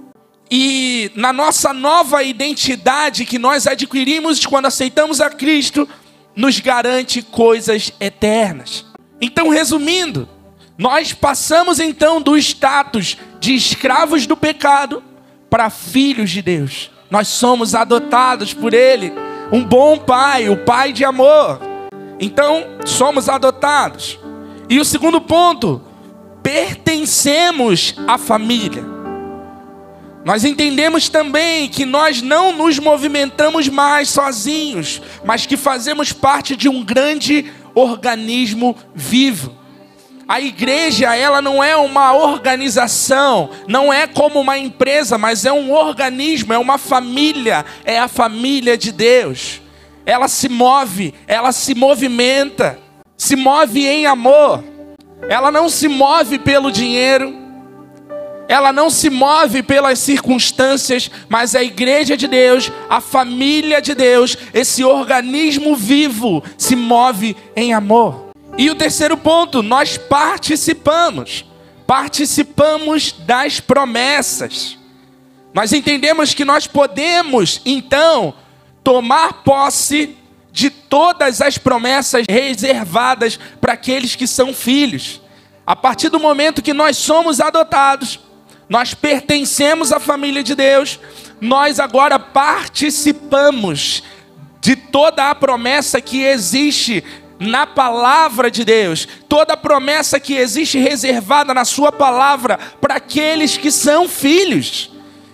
E 0.51 1.11
na 1.15 1.33
nossa 1.33 1.73
nova 1.73 2.23
identidade 2.23 3.25
que 3.25 3.39
nós 3.39 3.67
adquirimos 3.67 4.45
quando 4.45 4.67
aceitamos 4.67 5.21
a 5.21 5.31
Cristo, 5.31 5.89
nos 6.37 6.61
garante 6.61 7.23
coisas 7.23 7.93
eternas. 8.01 8.85
Então, 9.21 9.49
resumindo, 9.49 10.29
nós 10.77 11.13
passamos 11.13 11.79
então 11.79 12.21
do 12.21 12.37
status 12.37 13.17
de 13.41 13.55
escravos 13.55 14.27
do 14.27 14.37
pecado 14.37 15.03
para 15.49 15.71
filhos 15.71 16.31
de 16.31 16.43
Deus. 16.43 16.91
Nós 17.11 17.29
somos 17.29 17.75
adotados 17.75 18.53
por 18.53 18.75
Ele, 18.75 19.13
um 19.53 19.63
bom 19.63 19.99
pai, 19.99 20.49
o 20.49 20.57
pai 20.65 20.93
de 20.93 21.05
amor. 21.05 21.61
Então, 22.19 22.65
somos 22.85 23.29
adotados. 23.29 24.19
E 24.69 24.81
o 24.81 24.85
segundo 24.85 25.21
ponto, 25.21 25.81
pertencemos 26.43 27.95
à 28.07 28.19
família. 28.19 28.94
Nós 30.25 30.43
entendemos 30.43 31.11
também 31.11 31.69
que 31.69 31.85
nós 31.85 32.23
não 32.23 32.51
nos 32.53 32.79
movimentamos 32.79 33.69
mais 33.69 34.09
sozinhos, 34.09 35.03
mas 35.23 35.45
que 35.45 35.57
fazemos 35.57 36.13
parte 36.13 36.57
de 36.57 36.67
um 36.67 36.83
grande 36.83 37.53
organismo 37.75 38.75
vivo. 38.95 39.55
A 40.27 40.41
igreja, 40.41 41.15
ela 41.15 41.43
não 41.43 41.63
é 41.63 41.77
uma 41.77 42.15
organização, 42.15 43.51
não 43.69 43.93
é 43.93 44.07
como 44.07 44.41
uma 44.41 44.57
empresa, 44.57 45.19
mas 45.19 45.45
é 45.45 45.53
um 45.53 45.71
organismo, 45.71 46.55
é 46.55 46.59
uma 46.59 46.79
família, 46.79 47.63
é 47.85 47.99
a 47.99 48.09
família 48.09 48.79
de 48.79 48.91
Deus. 48.91 49.61
Ela 50.07 50.29
se 50.29 50.49
move, 50.49 51.13
ela 51.27 51.53
se 51.53 51.75
movimenta, 51.75 52.79
se 53.19 53.37
move 53.37 53.87
em 53.87 54.07
amor. 54.07 54.65
Ela 55.29 55.51
não 55.51 55.69
se 55.69 55.89
move 55.89 56.39
pelo 56.39 56.73
dinheiro, 56.73 57.44
ela 58.49 58.73
não 58.73 58.91
se 58.91 59.09
move 59.09 59.63
pelas 59.63 59.99
circunstâncias, 59.99 61.11
mas 61.29 61.55
a 61.55 61.63
igreja 61.63 62.17
de 62.17 62.27
Deus, 62.27 62.71
a 62.89 63.01
família 63.01 63.81
de 63.81 63.95
Deus, 63.95 64.37
esse 64.53 64.85
organismo 64.85 65.75
vivo 65.75 66.43
se 66.59 66.77
move 66.77 67.37
em 67.57 67.73
amor. 67.73 68.31
E 68.57 68.71
o 68.71 68.75
terceiro 68.75 69.17
ponto, 69.17 69.63
nós 69.63 69.97
participamos. 69.97 71.45
Participamos 71.87 73.13
das 73.13 73.61
promessas. 73.61 74.79
Nós 75.53 75.73
entendemos 75.73 76.35
que 76.35 76.45
nós 76.45 76.67
podemos, 76.67 77.61
então, 77.65 78.35
tomar 78.83 79.45
posse 79.45 80.17
de 80.53 80.71
todas 80.71 81.41
as 81.41 81.59
promessas 81.59 82.27
reservadas 82.29 83.39
para 83.61 83.73
aqueles 83.73 84.15
que 84.15 84.27
são 84.27 84.55
filhos. 84.55 85.21
A 85.67 85.75
partir 85.75 86.11
do 86.11 86.21
momento 86.21 86.63
que 86.63 86.75
nós 86.75 86.97
somos 86.97 87.41
adotados, 87.41 88.21
nós 88.69 88.95
pertencemos 88.95 89.93
à 89.93 90.01
família 90.01 90.43
de 90.43 90.55
Deus, 90.55 90.99
nós 91.41 91.79
agora 91.79 92.19
participamos 92.19 94.03
de 94.61 94.75
toda 94.77 95.31
a 95.31 95.35
promessa 95.35 96.01
que 96.01 96.23
existe 96.23 97.05
na 97.39 97.67
palavra 97.67 98.51
de 98.51 98.65
Deus, 98.65 99.07
toda 99.29 99.55
a 99.55 99.57
promessa 99.57 100.19
que 100.19 100.35
existe 100.35 100.79
reservada 100.79 101.53
na 101.53 101.65
Sua 101.65 101.93
palavra 101.93 102.59
para 102.81 102.95
aqueles 102.95 103.57
que 103.57 103.71
são 103.71 104.09
filhos. 104.09 104.91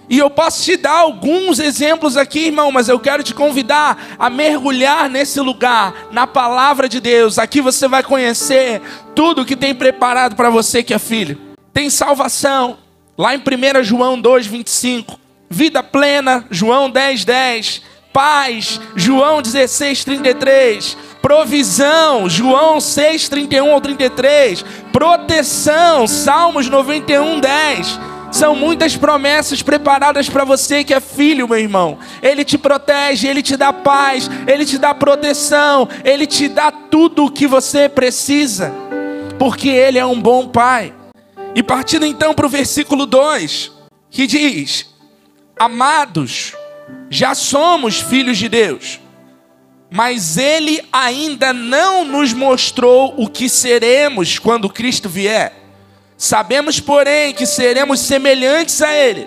E 0.08 0.18
eu 0.18 0.28
posso 0.28 0.64
te 0.64 0.76
dar 0.76 0.96
alguns 0.96 1.60
exemplos 1.60 2.16
aqui, 2.16 2.46
irmão, 2.46 2.72
mas 2.72 2.88
eu 2.88 2.98
quero 2.98 3.22
te 3.22 3.32
convidar 3.32 4.16
a 4.18 4.28
mergulhar 4.28 5.08
nesse 5.08 5.40
lugar, 5.40 6.08
na 6.10 6.26
palavra 6.26 6.88
de 6.88 6.98
Deus. 6.98 7.38
Aqui 7.38 7.60
você 7.60 7.86
vai 7.86 8.02
conhecer 8.02 8.82
tudo 9.14 9.44
que 9.44 9.54
tem 9.54 9.72
preparado 9.72 10.34
para 10.34 10.50
você 10.50 10.82
que 10.82 10.92
é 10.92 10.98
filho. 10.98 11.38
Tem 11.72 11.88
salvação, 11.88 12.78
Lá 13.20 13.34
em 13.34 13.38
1 13.38 13.84
João 13.84 14.18
2, 14.18 14.46
25. 14.46 15.20
Vida 15.50 15.82
plena, 15.82 16.46
João 16.50 16.88
10, 16.88 17.26
10. 17.26 17.82
Paz, 18.14 18.80
João 18.96 19.42
16, 19.42 20.04
33. 20.06 20.96
Provisão, 21.20 22.30
João 22.30 22.80
6, 22.80 23.28
31 23.28 23.72
ao 23.72 23.78
33. 23.78 24.64
Proteção, 24.90 26.06
Salmos 26.06 26.70
91, 26.70 27.40
10. 27.40 28.00
São 28.32 28.56
muitas 28.56 28.96
promessas 28.96 29.60
preparadas 29.60 30.30
para 30.30 30.46
você 30.46 30.82
que 30.82 30.94
é 30.94 31.00
filho, 31.00 31.46
meu 31.46 31.58
irmão. 31.58 31.98
Ele 32.22 32.42
te 32.42 32.56
protege, 32.56 33.28
ele 33.28 33.42
te 33.42 33.54
dá 33.54 33.70
paz, 33.70 34.30
ele 34.46 34.64
te 34.64 34.78
dá 34.78 34.94
proteção, 34.94 35.86
ele 36.06 36.26
te 36.26 36.48
dá 36.48 36.72
tudo 36.72 37.26
o 37.26 37.30
que 37.30 37.46
você 37.46 37.86
precisa, 37.86 38.72
porque 39.38 39.68
ele 39.68 39.98
é 39.98 40.06
um 40.06 40.18
bom 40.18 40.48
pai. 40.48 40.94
E 41.54 41.62
partindo 41.62 42.06
então 42.06 42.32
para 42.32 42.46
o 42.46 42.48
versículo 42.48 43.06
2, 43.06 43.72
que 44.10 44.26
diz: 44.26 44.86
Amados, 45.58 46.54
já 47.08 47.34
somos 47.34 48.00
filhos 48.00 48.38
de 48.38 48.48
Deus, 48.48 49.00
mas 49.90 50.36
Ele 50.36 50.80
ainda 50.92 51.52
não 51.52 52.04
nos 52.04 52.32
mostrou 52.32 53.14
o 53.16 53.28
que 53.28 53.48
seremos 53.48 54.38
quando 54.38 54.70
Cristo 54.70 55.08
vier. 55.08 55.52
Sabemos, 56.16 56.78
porém, 56.78 57.32
que 57.32 57.46
seremos 57.46 58.00
semelhantes 58.00 58.80
a 58.82 58.94
Ele, 58.94 59.26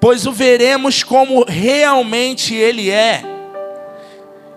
pois 0.00 0.26
o 0.26 0.32
veremos 0.32 1.02
como 1.04 1.44
realmente 1.44 2.54
Ele 2.54 2.90
é. 2.90 3.22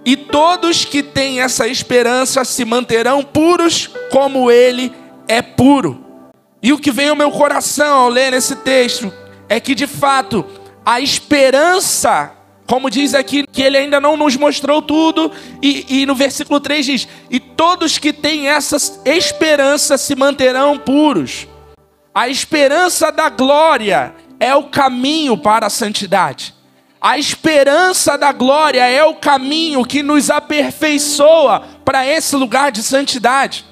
E 0.06 0.16
todos 0.18 0.84
que 0.84 1.04
têm 1.04 1.42
essa 1.42 1.68
esperança 1.68 2.44
se 2.44 2.66
manterão 2.66 3.24
puros 3.24 3.90
como 4.10 4.50
Ele 4.50 4.92
é 5.28 5.42
puro. 5.42 6.03
E 6.64 6.72
o 6.72 6.80
que 6.80 6.92
vem 6.92 7.10
ao 7.10 7.16
meu 7.16 7.30
coração 7.30 8.04
ao 8.04 8.10
ler 8.10 8.32
esse 8.32 8.56
texto 8.56 9.12
é 9.50 9.60
que 9.60 9.76
de 9.76 9.86
fato 9.86 10.46
a 10.86 11.02
esperança, 11.02 12.32
como 12.66 12.90
diz 12.90 13.14
aqui, 13.14 13.46
que 13.46 13.62
ele 13.62 13.78
ainda 13.78 14.00
não 14.00 14.16
nos 14.16 14.38
mostrou 14.38 14.82
tudo, 14.82 15.30
e, 15.62 16.02
e 16.02 16.06
no 16.06 16.16
versículo 16.16 16.62
3 16.62 16.86
diz: 16.86 17.08
E 17.30 17.38
todos 17.38 17.98
que 17.98 18.14
têm 18.14 18.48
essa 18.48 18.78
esperança 19.04 19.98
se 19.98 20.16
manterão 20.16 20.78
puros. 20.78 21.48
A 22.16 22.30
esperança 22.30 23.12
da 23.12 23.28
glória 23.28 24.16
é 24.40 24.56
o 24.56 24.64
caminho 24.64 25.38
para 25.38 25.68
a 25.68 25.70
santidade. 25.70 26.54
A 27.02 27.18
esperança 27.18 28.18
da 28.18 28.32
glória 28.32 28.88
é 28.88 29.04
o 29.04 29.16
caminho 29.16 29.84
que 29.84 30.02
nos 30.02 30.30
aperfeiçoa 30.30 31.62
para 31.84 32.08
esse 32.08 32.34
lugar 32.38 32.72
de 32.72 32.82
santidade. 32.82 33.66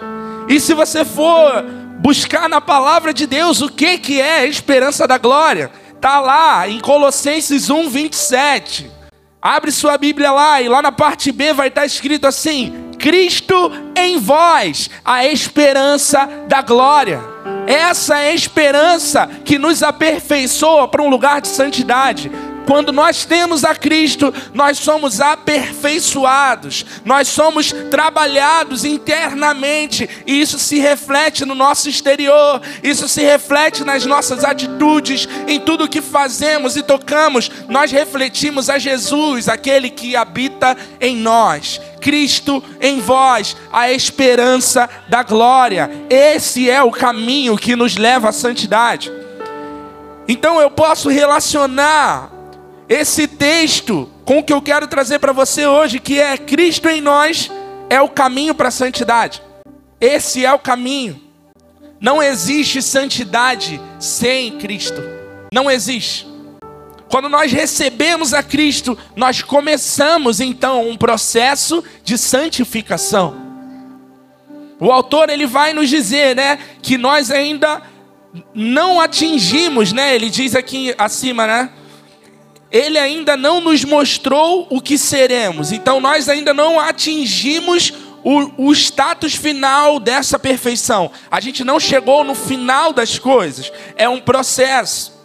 E 0.50 0.60
se 0.60 0.74
você 0.74 1.05
for 1.05 1.80
buscar 2.01 2.50
na 2.50 2.60
palavra 2.60 3.13
de 3.13 3.27
Deus 3.27 3.62
o 3.62 3.70
que, 3.70 4.00
que 4.00 4.20
é 4.20 4.39
a 4.39 4.46
esperança 4.46 5.08
da 5.08 5.20
glória. 5.20 5.72
Está 5.93 6.20
lá 6.20 6.67
em 6.67 6.79
Colossenses 6.79 7.70
1, 7.70 7.89
27. 7.89 8.91
Abre 9.39 9.72
sua 9.72 10.00
Bíblia 10.00 10.31
lá 10.31 10.60
e 10.62 10.67
lá 10.67 10.81
na 10.81 10.91
parte 10.91 11.31
B 11.31 11.53
vai 11.53 11.67
estar 11.67 11.86
escrito 11.86 12.25
assim: 12.25 12.91
Cristo 12.98 13.72
em 13.96 14.17
vós, 14.17 14.89
a 15.05 15.25
esperança 15.27 16.25
da 16.48 16.63
glória. 16.63 17.22
Essa 17.67 18.17
é 18.17 18.31
a 18.31 18.36
esperança 18.36 19.29
que 19.46 19.60
nos 19.60 19.84
aperfeiçoa 19.84 20.88
para 20.88 21.03
um 21.03 21.10
lugar 21.10 21.39
de 21.39 21.48
santidade. 21.48 22.31
Quando 22.65 22.91
nós 22.91 23.25
temos 23.25 23.63
a 23.63 23.75
Cristo, 23.75 24.33
nós 24.53 24.77
somos 24.77 25.19
aperfeiçoados, 25.19 26.85
nós 27.03 27.27
somos 27.27 27.73
trabalhados 27.89 28.85
internamente, 28.85 30.09
e 30.25 30.39
isso 30.39 30.59
se 30.59 30.79
reflete 30.79 31.43
no 31.45 31.55
nosso 31.55 31.89
exterior, 31.89 32.61
isso 32.83 33.07
se 33.07 33.21
reflete 33.21 33.83
nas 33.83 34.05
nossas 34.05 34.43
atitudes, 34.43 35.27
em 35.47 35.59
tudo 35.59 35.89
que 35.89 36.01
fazemos 36.01 36.77
e 36.77 36.83
tocamos. 36.83 37.49
Nós 37.67 37.91
refletimos 37.91 38.69
a 38.69 38.77
Jesus, 38.77 39.49
aquele 39.49 39.89
que 39.89 40.15
habita 40.15 40.77
em 40.99 41.15
nós. 41.15 41.81
Cristo 41.99 42.63
em 42.79 42.99
vós, 42.99 43.55
a 43.71 43.91
esperança 43.91 44.89
da 45.07 45.23
glória. 45.23 45.89
Esse 46.09 46.69
é 46.69 46.81
o 46.81 46.91
caminho 46.91 47.57
que 47.57 47.75
nos 47.75 47.95
leva 47.95 48.29
à 48.29 48.31
santidade. 48.31 49.11
Então 50.27 50.59
eu 50.59 50.71
posso 50.71 51.09
relacionar 51.09 52.40
esse 52.91 53.25
texto 53.25 54.12
com 54.25 54.39
o 54.39 54.43
que 54.43 54.51
eu 54.51 54.62
quero 54.62 54.86
trazer 54.86 55.17
para 55.17 55.31
você 55.31 55.65
hoje, 55.65 55.98
que 55.98 56.19
é 56.19 56.38
Cristo 56.38 56.89
em 56.89 57.00
nós 57.00 57.50
é 57.89 58.01
o 58.01 58.10
caminho 58.10 58.53
para 58.53 58.67
a 58.67 58.71
santidade. 58.71 59.41
Esse 60.00 60.45
é 60.45 60.51
o 60.51 60.60
caminho. 60.60 61.21
Não 62.01 62.21
existe 62.21 62.81
santidade 62.81 63.79
sem 63.98 64.57
Cristo. 64.57 65.01
Não 65.53 65.71
existe. 65.71 66.27
Quando 67.07 67.29
nós 67.29 67.53
recebemos 67.53 68.33
a 68.33 68.43
Cristo, 68.43 68.98
nós 69.15 69.41
começamos 69.41 70.41
então 70.41 70.89
um 70.89 70.98
processo 70.98 71.81
de 72.03 72.17
santificação. 72.17 73.38
O 74.81 74.91
autor 74.91 75.29
ele 75.29 75.45
vai 75.45 75.71
nos 75.71 75.88
dizer, 75.88 76.36
né, 76.36 76.60
que 76.81 76.98
nós 76.98 77.31
ainda 77.31 77.81
não 78.53 79.00
atingimos, 79.00 79.93
né? 79.93 80.13
Ele 80.13 80.29
diz 80.29 80.55
aqui 80.55 80.93
acima, 80.98 81.48
né? 81.48 81.69
Ele 82.71 82.97
ainda 82.97 83.35
não 83.35 83.59
nos 83.59 83.83
mostrou 83.83 84.65
o 84.69 84.79
que 84.79 84.97
seremos. 84.97 85.71
Então 85.71 85.99
nós 85.99 86.29
ainda 86.29 86.53
não 86.53 86.79
atingimos 86.79 87.93
o, 88.23 88.67
o, 88.67 88.71
status 88.71 89.35
final 89.35 89.99
dessa 89.99 90.39
perfeição. 90.39 91.11
A 91.29 91.41
gente 91.41 91.63
não 91.63 91.79
chegou 91.79 92.23
no 92.23 92.33
final 92.33 92.93
das 92.93 93.19
coisas. 93.19 93.71
É 93.97 94.07
um 94.07 94.21
processo. 94.21 95.19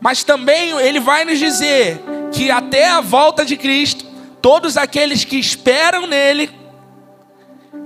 Mas 0.00 0.22
também 0.22 0.78
ele 0.80 1.00
vai 1.00 1.24
nos 1.24 1.38
dizer 1.38 2.00
que 2.32 2.50
até 2.50 2.88
a 2.88 3.00
volta 3.00 3.44
de 3.44 3.56
Cristo, 3.56 4.04
todos 4.42 4.76
aqueles 4.76 5.24
que 5.24 5.38
esperam 5.38 6.06
nele, 6.06 6.50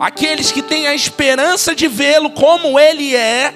aqueles 0.01 0.51
que 0.51 0.63
têm 0.63 0.87
a 0.89 0.95
esperança 0.95 1.75
de 1.75 1.87
vê-lo 1.87 2.31
como 2.31 2.81
ele 2.81 3.15
é, 3.15 3.55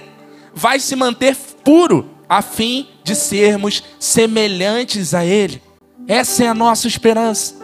vai 0.55 0.79
se 0.79 0.95
manter 0.95 1.35
puro 1.65 2.11
a 2.29 2.43
fim 2.43 2.89
de 3.11 3.17
sermos 3.17 3.83
semelhantes 3.99 5.15
a 5.15 5.25
Ele. 5.25 5.61
Essa 6.07 6.45
é 6.45 6.47
a 6.47 6.55
nossa 6.55 6.87
esperança. 6.87 7.57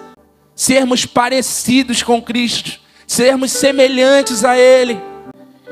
Sermos 0.57 1.07
parecidos 1.07 2.03
com 2.03 2.21
Cristo, 2.21 2.81
sermos 3.07 3.53
semelhantes 3.53 4.45
a 4.45 4.59
Ele. 4.59 5.01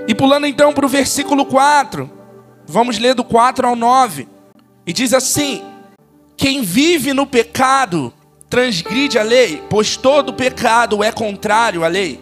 E 0.07 0.15
pulando 0.15 0.47
então 0.47 0.73
para 0.73 0.87
o 0.87 0.89
versículo 0.89 1.45
4, 1.45 2.09
vamos 2.69 2.99
ler 2.99 3.15
do 3.15 3.25
4 3.25 3.67
ao 3.67 3.75
9. 3.75 4.29
E 4.87 4.93
diz 4.93 5.13
assim: 5.13 5.65
Quem 6.37 6.63
vive 6.63 7.13
no 7.13 7.27
pecado 7.27 8.15
transgride 8.49 9.19
a 9.19 9.25
lei, 9.25 9.61
pois 9.69 9.97
todo 9.97 10.35
pecado 10.35 11.03
é 11.03 11.11
contrário 11.11 11.83
à 11.83 11.89
lei. 11.89 12.21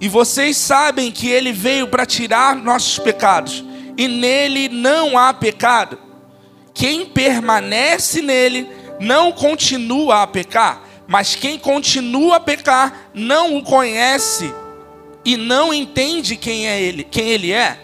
E 0.00 0.08
vocês 0.08 0.56
sabem 0.56 1.12
que 1.12 1.28
ele 1.28 1.52
veio 1.52 1.86
para 1.86 2.06
tirar 2.06 2.56
nossos 2.56 2.98
pecados, 2.98 3.62
e 3.98 4.08
nele 4.08 4.70
não 4.70 5.18
há 5.18 5.34
pecado. 5.34 6.03
Quem 6.74 7.06
permanece 7.06 8.20
nele 8.20 8.68
não 9.00 9.30
continua 9.30 10.22
a 10.22 10.26
pecar, 10.26 10.82
mas 11.06 11.36
quem 11.36 11.58
continua 11.58 12.36
a 12.36 12.40
pecar 12.40 13.10
não 13.14 13.56
o 13.56 13.62
conhece 13.62 14.52
e 15.24 15.36
não 15.36 15.72
entende 15.72 16.36
quem 16.36 16.66
é 16.68 16.82
ele, 16.82 17.04
quem 17.04 17.28
ele 17.28 17.52
é. 17.52 17.80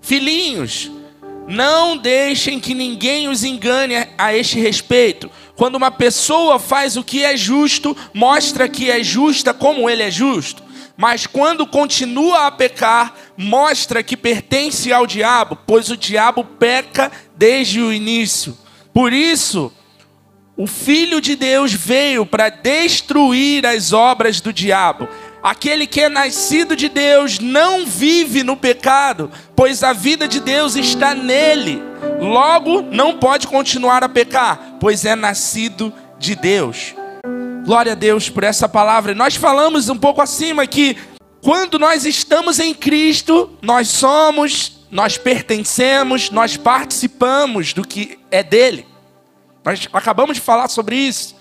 Filhinhos, 0.00 0.90
não 1.48 1.96
deixem 1.96 2.60
que 2.60 2.74
ninguém 2.74 3.28
os 3.28 3.44
engane 3.44 3.94
a 4.18 4.34
este 4.34 4.60
respeito. 4.60 5.30
Quando 5.54 5.76
uma 5.76 5.90
pessoa 5.90 6.58
faz 6.58 6.96
o 6.96 7.04
que 7.04 7.24
é 7.24 7.36
justo, 7.36 7.96
mostra 8.12 8.68
que 8.68 8.90
é 8.90 9.02
justa 9.02 9.54
como 9.54 9.88
ele 9.88 10.02
é 10.02 10.10
justo. 10.10 10.62
Mas 10.96 11.26
quando 11.26 11.66
continua 11.66 12.46
a 12.46 12.50
pecar, 12.50 13.14
mostra 13.36 14.02
que 14.02 14.16
pertence 14.16 14.92
ao 14.92 15.06
diabo, 15.06 15.58
pois 15.66 15.90
o 15.90 15.96
diabo 15.96 16.44
peca 16.44 17.10
desde 17.36 17.80
o 17.80 17.92
início. 17.92 18.56
Por 18.92 19.12
isso, 19.12 19.72
o 20.56 20.66
Filho 20.66 21.20
de 21.20 21.36
Deus 21.36 21.72
veio 21.72 22.24
para 22.24 22.48
destruir 22.48 23.66
as 23.66 23.92
obras 23.92 24.40
do 24.40 24.52
diabo. 24.52 25.06
Aquele 25.42 25.86
que 25.86 26.00
é 26.00 26.08
nascido 26.08 26.74
de 26.74 26.88
Deus 26.88 27.38
não 27.38 27.84
vive 27.84 28.42
no 28.42 28.56
pecado, 28.56 29.30
pois 29.54 29.84
a 29.84 29.92
vida 29.92 30.26
de 30.26 30.40
Deus 30.40 30.74
está 30.74 31.14
nele. 31.14 31.82
Logo, 32.18 32.82
não 32.90 33.18
pode 33.18 33.46
continuar 33.46 34.02
a 34.02 34.08
pecar, 34.08 34.76
pois 34.80 35.04
é 35.04 35.14
nascido 35.14 35.92
de 36.18 36.34
Deus. 36.34 36.94
Glória 37.64 37.92
a 37.92 37.94
Deus 37.94 38.30
por 38.30 38.44
essa 38.44 38.68
palavra. 38.68 39.14
Nós 39.14 39.36
falamos 39.36 39.88
um 39.88 39.96
pouco 39.96 40.22
acima 40.22 40.66
que 40.66 40.96
quando 41.46 41.78
nós 41.78 42.04
estamos 42.04 42.58
em 42.58 42.74
Cristo, 42.74 43.56
nós 43.62 43.86
somos, 43.86 44.80
nós 44.90 45.16
pertencemos, 45.16 46.28
nós 46.28 46.56
participamos 46.56 47.72
do 47.72 47.86
que 47.86 48.18
é 48.32 48.42
dele. 48.42 48.84
Nós 49.64 49.88
acabamos 49.92 50.38
de 50.38 50.40
falar 50.40 50.66
sobre 50.66 50.96
isso. 50.96 51.36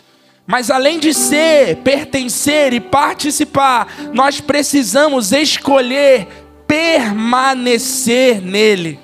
Mas 0.46 0.70
além 0.70 1.00
de 1.00 1.12
ser, 1.12 1.78
pertencer 1.78 2.72
e 2.72 2.80
participar, 2.80 3.92
nós 4.14 4.40
precisamos 4.40 5.32
escolher 5.32 6.28
permanecer 6.68 8.40
nele. 8.44 9.00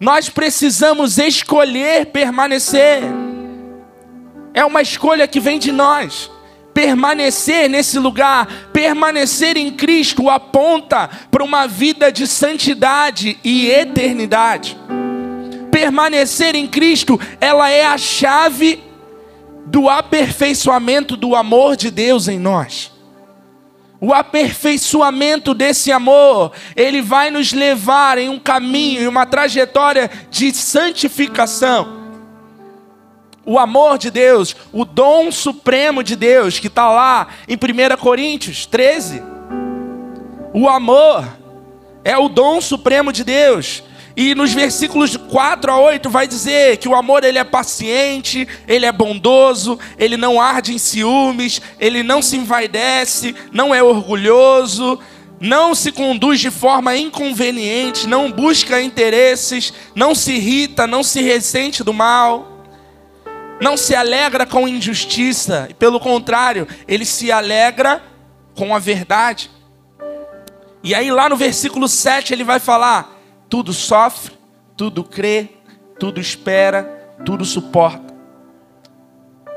Nós 0.00 0.28
precisamos 0.28 1.16
escolher 1.16 2.06
permanecer. 2.06 3.04
É 4.52 4.64
uma 4.64 4.82
escolha 4.82 5.28
que 5.28 5.38
vem 5.38 5.60
de 5.60 5.70
nós 5.70 6.28
permanecer 6.80 7.68
nesse 7.68 7.98
lugar, 7.98 8.70
permanecer 8.72 9.54
em 9.58 9.70
Cristo, 9.70 10.30
aponta 10.30 11.10
para 11.30 11.44
uma 11.44 11.66
vida 11.66 12.10
de 12.10 12.26
santidade 12.26 13.38
e 13.44 13.68
eternidade. 13.68 14.78
Permanecer 15.70 16.54
em 16.54 16.66
Cristo, 16.66 17.20
ela 17.38 17.68
é 17.68 17.84
a 17.84 17.98
chave 17.98 18.82
do 19.66 19.90
aperfeiçoamento 19.90 21.18
do 21.18 21.36
amor 21.36 21.76
de 21.76 21.90
Deus 21.90 22.28
em 22.28 22.38
nós. 22.38 22.90
O 24.00 24.14
aperfeiçoamento 24.14 25.52
desse 25.52 25.92
amor, 25.92 26.50
ele 26.74 27.02
vai 27.02 27.30
nos 27.30 27.52
levar 27.52 28.16
em 28.16 28.30
um 28.30 28.38
caminho, 28.38 29.02
em 29.02 29.06
uma 29.06 29.26
trajetória 29.26 30.10
de 30.30 30.50
santificação 30.54 31.99
o 33.44 33.58
amor 33.58 33.98
de 33.98 34.10
Deus, 34.10 34.54
o 34.72 34.84
dom 34.84 35.32
supremo 35.32 36.02
de 36.02 36.14
Deus, 36.14 36.58
que 36.58 36.66
está 36.66 36.90
lá 36.90 37.28
em 37.48 37.56
1 37.56 37.96
Coríntios 37.96 38.66
13. 38.66 39.22
O 40.52 40.68
amor 40.68 41.26
é 42.04 42.16
o 42.16 42.28
dom 42.28 42.60
supremo 42.60 43.12
de 43.12 43.24
Deus. 43.24 43.82
E 44.16 44.34
nos 44.34 44.52
versículos 44.52 45.16
4 45.16 45.72
a 45.72 45.80
8 45.80 46.10
vai 46.10 46.26
dizer 46.26 46.76
que 46.76 46.88
o 46.88 46.94
amor 46.94 47.24
ele 47.24 47.38
é 47.38 47.44
paciente, 47.44 48.46
ele 48.66 48.84
é 48.84 48.92
bondoso, 48.92 49.78
ele 49.96 50.16
não 50.16 50.40
arde 50.40 50.74
em 50.74 50.78
ciúmes, 50.78 51.62
ele 51.78 52.02
não 52.02 52.20
se 52.20 52.36
envaidece, 52.36 53.34
não 53.52 53.74
é 53.74 53.82
orgulhoso, 53.82 54.98
não 55.40 55.74
se 55.74 55.92
conduz 55.92 56.40
de 56.40 56.50
forma 56.50 56.96
inconveniente, 56.96 58.06
não 58.06 58.30
busca 58.30 58.82
interesses, 58.82 59.72
não 59.94 60.14
se 60.14 60.32
irrita, 60.32 60.86
não 60.86 61.02
se 61.02 61.22
ressente 61.22 61.82
do 61.82 61.94
mal 61.94 62.49
não 63.60 63.76
se 63.76 63.94
alegra 63.94 64.46
com 64.46 64.66
injustiça, 64.66 65.68
pelo 65.78 66.00
contrário, 66.00 66.66
ele 66.88 67.04
se 67.04 67.30
alegra 67.30 68.02
com 68.54 68.74
a 68.74 68.78
verdade. 68.78 69.50
E 70.82 70.94
aí, 70.94 71.10
lá 71.10 71.28
no 71.28 71.36
versículo 71.36 71.86
7, 71.88 72.32
ele 72.32 72.42
vai 72.42 72.58
falar: 72.58 73.20
tudo 73.48 73.72
sofre, 73.72 74.36
tudo 74.76 75.04
crê, 75.04 75.50
tudo 75.98 76.18
espera, 76.18 76.84
tudo 77.24 77.44
suporta. 77.44 78.14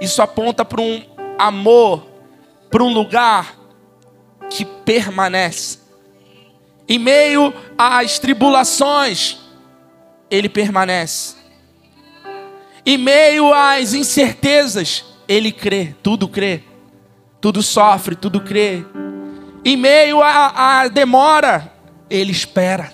Isso 0.01 0.21
aponta 0.21 0.65
para 0.65 0.81
um 0.81 1.01
amor, 1.39 2.05
para 2.69 2.83
um 2.83 2.93
lugar 2.93 3.55
que 4.49 4.65
permanece. 4.65 5.79
Em 6.87 6.99
meio 6.99 7.53
às 7.77 8.19
tribulações, 8.19 9.39
ele 10.29 10.49
permanece. 10.49 11.42
Em 12.85 12.97
meio 12.97 13.53
às 13.53 13.93
incertezas, 13.93 15.05
ele 15.27 15.51
crê, 15.51 15.95
tudo 16.03 16.27
crê. 16.27 16.63
Tudo 17.39 17.63
sofre, 17.63 18.15
tudo 18.15 18.41
crê. 18.41 18.83
Em 19.65 19.77
meio 19.77 20.21
à 20.21 20.87
demora, 20.87 21.71
ele 22.09 22.31
espera. 22.31 22.93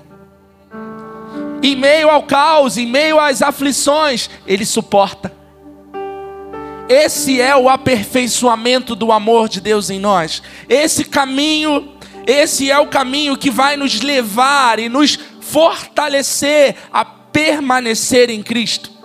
Em 1.61 1.75
meio 1.75 2.09
ao 2.09 2.23
caos, 2.23 2.77
em 2.77 2.85
meio 2.85 3.19
às 3.19 3.41
aflições, 3.41 4.29
ele 4.45 4.65
suporta. 4.65 5.33
Esse 6.87 7.41
é 7.41 7.55
o 7.55 7.69
aperfeiçoamento 7.69 8.95
do 8.95 9.11
amor 9.11 9.49
de 9.49 9.59
Deus 9.61 9.89
em 9.89 9.99
nós. 9.99 10.41
Esse 10.67 11.03
caminho, 11.03 11.93
esse 12.25 12.71
é 12.71 12.79
o 12.79 12.87
caminho 12.87 13.37
que 13.37 13.51
vai 13.51 13.75
nos 13.75 14.01
levar 14.01 14.79
e 14.79 14.89
nos 14.89 15.19
fortalecer 15.41 16.75
a 16.91 17.03
permanecer 17.05 18.29
em 18.29 18.41
Cristo. 18.41 18.98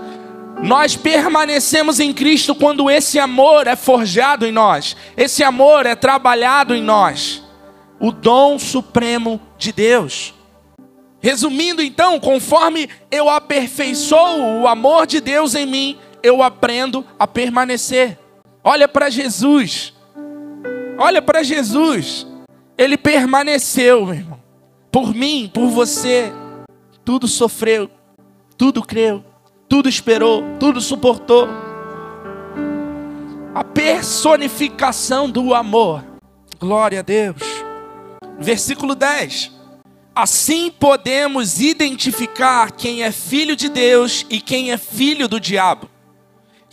Nós 0.62 0.96
permanecemos 0.96 2.00
em 2.00 2.12
Cristo 2.12 2.54
quando 2.54 2.90
esse 2.90 3.18
amor 3.18 3.66
é 3.66 3.76
forjado 3.76 4.46
em 4.46 4.52
nós, 4.52 4.96
esse 5.16 5.42
amor 5.42 5.86
é 5.86 5.94
trabalhado 5.94 6.74
em 6.74 6.82
nós. 6.82 7.42
O 8.00 8.10
dom 8.10 8.58
supremo 8.58 9.40
de 9.58 9.72
Deus. 9.72 10.34
Resumindo 11.20 11.82
então, 11.82 12.20
conforme 12.20 12.88
eu 13.10 13.30
aperfeiçoo 13.30 14.60
o 14.60 14.68
amor 14.68 15.06
de 15.06 15.20
Deus 15.20 15.54
em 15.54 15.64
mim, 15.64 15.98
eu 16.22 16.42
aprendo 16.42 17.04
a 17.18 17.26
permanecer. 17.26 18.18
Olha 18.62 18.86
para 18.86 19.10
Jesus. 19.10 19.94
Olha 20.98 21.22
para 21.22 21.42
Jesus. 21.42 22.26
Ele 22.76 22.96
permaneceu, 22.96 24.06
meu 24.06 24.14
irmão. 24.14 24.40
Por 24.90 25.14
mim, 25.14 25.50
por 25.52 25.68
você. 25.68 26.32
Tudo 27.04 27.28
sofreu, 27.28 27.90
tudo 28.56 28.82
creu, 28.82 29.22
tudo 29.68 29.88
esperou, 29.88 30.42
tudo 30.58 30.80
suportou. 30.80 31.48
A 33.54 33.62
personificação 33.62 35.30
do 35.30 35.54
amor. 35.54 36.04
Glória 36.58 37.00
a 37.00 37.02
Deus. 37.02 37.42
Versículo 38.38 38.94
10. 38.94 39.52
Assim 40.14 40.70
podemos 40.70 41.60
identificar 41.60 42.70
quem 42.72 43.02
é 43.02 43.10
filho 43.10 43.56
de 43.56 43.68
Deus 43.68 44.24
e 44.30 44.40
quem 44.40 44.70
é 44.70 44.78
filho 44.78 45.26
do 45.26 45.40
diabo. 45.40 45.88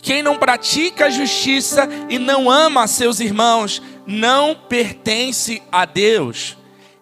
Quem 0.00 0.22
não 0.22 0.36
pratica 0.36 1.06
a 1.06 1.10
justiça 1.10 1.88
e 2.08 2.18
não 2.18 2.50
ama 2.50 2.86
seus 2.86 3.20
irmãos, 3.20 3.80
não 4.06 4.54
pertence 4.54 5.62
a 5.70 5.84
Deus. 5.84 6.56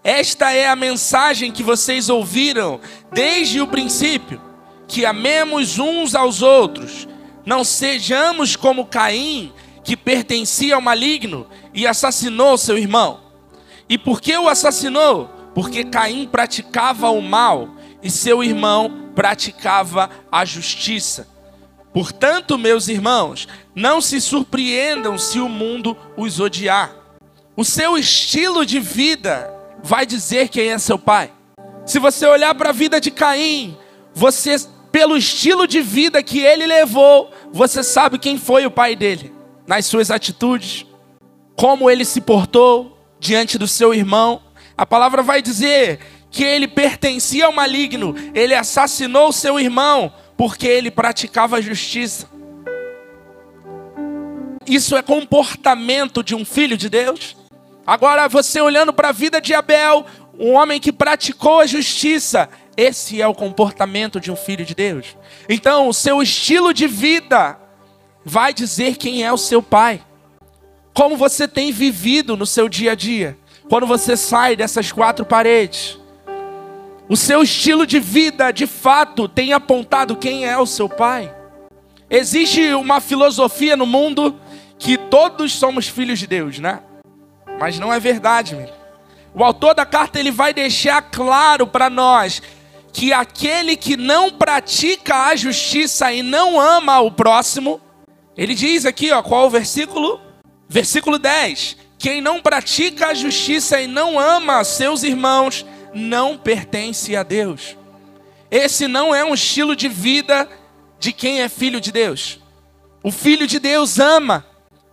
Esta 0.04 0.52
é 0.52 0.68
a 0.68 0.76
mensagem 0.76 1.52
que 1.52 1.62
vocês 1.62 2.08
ouviram 2.08 2.80
desde 3.12 3.60
o 3.60 3.66
princípio: 3.66 4.40
que 4.90 5.06
amemos 5.06 5.78
uns 5.78 6.16
aos 6.16 6.42
outros. 6.42 7.06
Não 7.46 7.62
sejamos 7.62 8.56
como 8.56 8.84
Caim, 8.84 9.52
que 9.84 9.96
pertencia 9.96 10.74
ao 10.74 10.80
maligno 10.80 11.46
e 11.72 11.86
assassinou 11.86 12.58
seu 12.58 12.76
irmão. 12.76 13.20
E 13.88 13.96
por 13.96 14.20
que 14.20 14.36
o 14.36 14.48
assassinou? 14.48 15.30
Porque 15.54 15.84
Caim 15.84 16.26
praticava 16.26 17.08
o 17.08 17.22
mal 17.22 17.68
e 18.02 18.10
seu 18.10 18.42
irmão 18.42 19.12
praticava 19.14 20.10
a 20.30 20.44
justiça. 20.44 21.28
Portanto, 21.94 22.58
meus 22.58 22.88
irmãos, 22.88 23.46
não 23.74 24.00
se 24.00 24.20
surpreendam 24.20 25.16
se 25.16 25.38
o 25.38 25.48
mundo 25.48 25.96
os 26.16 26.40
odiar. 26.40 26.92
O 27.56 27.64
seu 27.64 27.96
estilo 27.96 28.66
de 28.66 28.80
vida 28.80 29.52
vai 29.84 30.04
dizer 30.04 30.48
quem 30.48 30.70
é 30.70 30.78
seu 30.78 30.98
pai. 30.98 31.32
Se 31.86 32.00
você 32.00 32.26
olhar 32.26 32.54
para 32.56 32.70
a 32.70 32.72
vida 32.72 33.00
de 33.00 33.10
Caim, 33.10 33.76
você, 34.14 34.56
pelo 34.92 35.16
estilo 35.16 35.66
de 35.66 35.80
vida 35.80 36.22
que 36.22 36.40
ele 36.40 36.66
levou, 36.66 37.30
você 37.52 37.82
sabe 37.82 38.18
quem 38.18 38.36
foi 38.38 38.66
o 38.66 38.70
pai 38.70 38.96
dele, 38.96 39.32
nas 39.66 39.86
suas 39.86 40.10
atitudes, 40.10 40.86
como 41.56 41.90
ele 41.90 42.04
se 42.04 42.20
portou 42.20 42.98
diante 43.18 43.58
do 43.58 43.68
seu 43.68 43.94
irmão. 43.94 44.42
A 44.76 44.84
palavra 44.84 45.22
vai 45.22 45.40
dizer 45.42 46.00
que 46.30 46.44
ele 46.44 46.66
pertencia 46.66 47.46
ao 47.46 47.52
maligno, 47.52 48.14
ele 48.34 48.54
assassinou 48.54 49.32
seu 49.32 49.58
irmão, 49.58 50.12
porque 50.36 50.66
ele 50.66 50.90
praticava 50.90 51.56
a 51.56 51.60
justiça. 51.60 52.28
Isso 54.66 54.96
é 54.96 55.02
comportamento 55.02 56.22
de 56.22 56.34
um 56.34 56.44
filho 56.44 56.76
de 56.76 56.88
Deus? 56.88 57.36
Agora, 57.86 58.28
você 58.28 58.60
olhando 58.60 58.92
para 58.92 59.08
a 59.08 59.12
vida 59.12 59.40
de 59.40 59.52
Abel, 59.52 60.06
um 60.38 60.54
homem 60.54 60.80
que 60.80 60.92
praticou 60.92 61.60
a 61.60 61.66
justiça, 61.66 62.48
esse 62.80 63.20
é 63.20 63.28
o 63.28 63.34
comportamento 63.34 64.18
de 64.18 64.32
um 64.32 64.36
filho 64.36 64.64
de 64.64 64.74
Deus. 64.74 65.14
Então, 65.48 65.86
o 65.86 65.92
seu 65.92 66.22
estilo 66.22 66.72
de 66.72 66.86
vida 66.86 67.58
vai 68.24 68.54
dizer 68.54 68.96
quem 68.96 69.22
é 69.22 69.30
o 69.30 69.36
seu 69.36 69.62
pai. 69.62 70.00
Como 70.94 71.14
você 71.14 71.46
tem 71.46 71.72
vivido 71.72 72.38
no 72.38 72.46
seu 72.46 72.70
dia 72.70 72.92
a 72.92 72.94
dia, 72.94 73.36
quando 73.68 73.86
você 73.86 74.16
sai 74.16 74.56
dessas 74.56 74.90
quatro 74.90 75.26
paredes. 75.26 75.98
O 77.06 77.16
seu 77.16 77.42
estilo 77.42 77.86
de 77.86 78.00
vida, 78.00 78.50
de 78.50 78.66
fato, 78.66 79.28
tem 79.28 79.52
apontado 79.52 80.16
quem 80.16 80.46
é 80.46 80.56
o 80.56 80.66
seu 80.66 80.88
pai. 80.88 81.34
Existe 82.08 82.72
uma 82.72 82.98
filosofia 82.98 83.76
no 83.76 83.84
mundo 83.84 84.40
que 84.78 84.96
todos 84.96 85.52
somos 85.52 85.86
filhos 85.86 86.18
de 86.18 86.26
Deus, 86.26 86.58
né? 86.58 86.80
Mas 87.58 87.78
não 87.78 87.92
é 87.92 88.00
verdade, 88.00 88.56
meu. 88.56 88.70
O 89.34 89.44
autor 89.44 89.74
da 89.74 89.84
carta 89.84 90.18
ele 90.18 90.30
vai 90.30 90.54
deixar 90.54 91.02
claro 91.02 91.66
para 91.66 91.90
nós 91.90 92.42
que 92.92 93.12
aquele 93.12 93.76
que 93.76 93.96
não 93.96 94.30
pratica 94.30 95.26
a 95.26 95.36
justiça 95.36 96.12
e 96.12 96.22
não 96.22 96.60
ama 96.60 97.00
o 97.00 97.10
próximo, 97.10 97.80
ele 98.36 98.54
diz 98.54 98.86
aqui, 98.86 99.12
ó, 99.12 99.22
qual 99.22 99.46
o 99.46 99.50
versículo? 99.50 100.20
Versículo 100.68 101.18
10. 101.18 101.76
Quem 101.98 102.20
não 102.20 102.40
pratica 102.40 103.08
a 103.08 103.14
justiça 103.14 103.80
e 103.80 103.86
não 103.86 104.18
ama 104.18 104.64
seus 104.64 105.02
irmãos, 105.02 105.66
não 105.92 106.38
pertence 106.38 107.14
a 107.14 107.22
Deus. 107.22 107.76
Esse 108.50 108.88
não 108.88 109.14
é 109.14 109.24
um 109.24 109.34
estilo 109.34 109.76
de 109.76 109.88
vida 109.88 110.48
de 110.98 111.12
quem 111.12 111.42
é 111.42 111.48
filho 111.48 111.80
de 111.80 111.92
Deus. 111.92 112.40
O 113.02 113.10
filho 113.10 113.46
de 113.46 113.58
Deus 113.58 113.98
ama. 113.98 114.46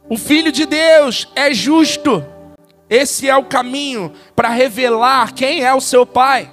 O 0.10 0.18
filho 0.18 0.52
de 0.52 0.66
Deus 0.66 1.28
é 1.36 1.54
justo. 1.54 2.26
Esse 2.90 3.30
é 3.30 3.36
o 3.36 3.46
caminho 3.46 4.14
para 4.36 4.50
revelar 4.50 5.34
quem 5.34 5.64
é 5.64 5.74
o 5.74 5.82
seu 5.82 6.06
pai. 6.06 6.52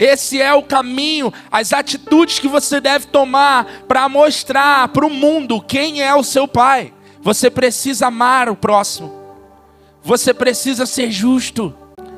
Esse 0.00 0.40
é 0.40 0.54
o 0.54 0.62
caminho, 0.62 1.30
as 1.52 1.74
atitudes 1.74 2.38
que 2.38 2.48
você 2.48 2.80
deve 2.80 3.08
tomar 3.08 3.66
para 3.86 4.08
mostrar 4.08 4.88
para 4.88 5.04
o 5.04 5.10
mundo 5.10 5.60
quem 5.60 6.00
é 6.00 6.14
o 6.14 6.24
seu 6.24 6.48
pai. 6.48 6.94
Você 7.20 7.50
precisa 7.50 8.06
amar 8.06 8.48
o 8.48 8.56
próximo. 8.56 9.12
Você 10.02 10.32
precisa 10.32 10.86
ser 10.86 11.10
justo. 11.10 11.74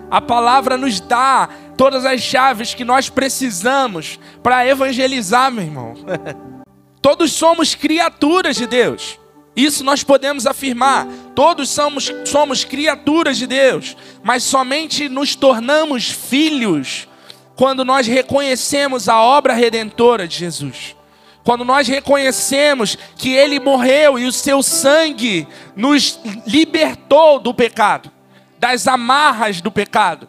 A 0.08 0.20
palavra 0.20 0.76
nos 0.76 1.00
dá 1.00 1.48
todas 1.76 2.06
as 2.06 2.20
chaves 2.20 2.72
que 2.72 2.84
nós 2.84 3.08
precisamos 3.08 4.16
para 4.44 4.64
evangelizar, 4.64 5.50
meu 5.50 5.64
irmão. 5.64 5.94
Todos 7.02 7.32
somos 7.32 7.74
criaturas 7.74 8.54
de 8.54 8.68
Deus. 8.68 9.18
Isso 9.56 9.82
nós 9.82 10.04
podemos 10.04 10.46
afirmar. 10.46 11.08
Todos 11.34 11.68
somos, 11.68 12.12
somos 12.26 12.62
criaturas 12.62 13.36
de 13.36 13.48
Deus, 13.48 13.96
mas 14.22 14.44
somente 14.44 15.08
nos 15.08 15.34
tornamos 15.34 16.08
filhos 16.08 17.08
quando 17.56 17.84
nós 17.84 18.06
reconhecemos 18.06 19.08
a 19.08 19.20
obra 19.20 19.52
redentora 19.52 20.26
de 20.26 20.36
Jesus. 20.36 20.96
Quando 21.44 21.64
nós 21.64 21.88
reconhecemos 21.88 22.96
que 23.16 23.32
Ele 23.32 23.58
morreu 23.58 24.18
e 24.18 24.26
o 24.26 24.32
seu 24.32 24.62
sangue 24.62 25.46
nos 25.76 26.20
libertou 26.46 27.38
do 27.40 27.52
pecado 27.52 28.12
das 28.62 28.86
amarras 28.86 29.60
do 29.60 29.72
pecado. 29.72 30.28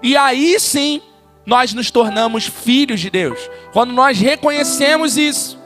E 0.00 0.16
aí 0.16 0.60
sim, 0.60 1.02
nós 1.44 1.74
nos 1.74 1.90
tornamos 1.90 2.46
filhos 2.46 3.00
de 3.00 3.10
Deus. 3.10 3.50
Quando 3.72 3.92
nós 3.92 4.20
reconhecemos 4.20 5.18
isso. 5.18 5.58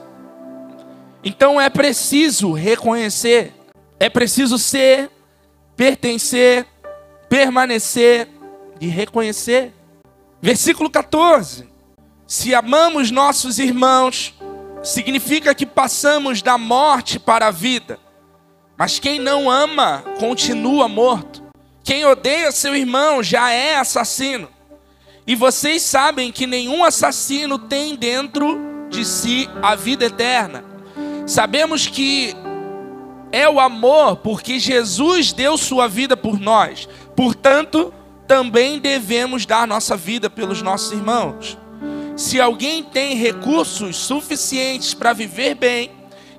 Então 1.23 1.61
é 1.61 1.69
preciso 1.69 2.53
reconhecer, 2.53 3.53
é 3.99 4.09
preciso 4.09 4.57
ser, 4.57 5.11
pertencer, 5.75 6.65
permanecer 7.29 8.27
e 8.81 8.87
reconhecer. 8.87 9.71
Versículo 10.41 10.89
14. 10.89 11.67
Se 12.25 12.53
amamos 12.53 13.09
nossos 13.09 13.57
irmãos, 13.57 14.33
significa 14.83 15.55
que 15.55 15.65
passamos 15.65 16.41
da 16.41 16.57
morte 16.57 17.19
para 17.19 17.47
a 17.47 17.51
vida. 17.51 17.99
Mas 18.77 18.99
quem 18.99 19.19
não 19.19 19.49
ama 19.49 20.03
continua 20.19 20.87
morto. 20.87 21.43
Quem 21.83 22.05
odeia 22.05 22.51
seu 22.51 22.75
irmão 22.75 23.23
já 23.23 23.49
é 23.49 23.77
assassino. 23.77 24.49
E 25.25 25.35
vocês 25.35 25.81
sabem 25.81 26.31
que 26.31 26.45
nenhum 26.45 26.83
assassino 26.83 27.57
tem 27.57 27.95
dentro 27.95 28.59
de 28.89 29.03
si 29.03 29.49
a 29.61 29.75
vida 29.75 30.05
eterna. 30.05 30.63
Sabemos 31.25 31.87
que 31.87 32.35
é 33.31 33.49
o 33.49 33.59
amor 33.59 34.17
porque 34.17 34.59
Jesus 34.59 35.33
deu 35.33 35.57
sua 35.57 35.87
vida 35.87 36.15
por 36.15 36.39
nós. 36.39 36.87
Portanto, 37.15 37.93
também 38.27 38.79
devemos 38.79 39.45
dar 39.45 39.67
nossa 39.67 39.95
vida 39.95 40.29
pelos 40.29 40.61
nossos 40.61 40.91
irmãos. 40.91 41.57
Se 42.15 42.41
alguém 42.41 42.83
tem 42.83 43.15
recursos 43.15 43.95
suficientes 43.95 44.93
para 44.93 45.13
viver 45.13 45.55
bem 45.55 45.91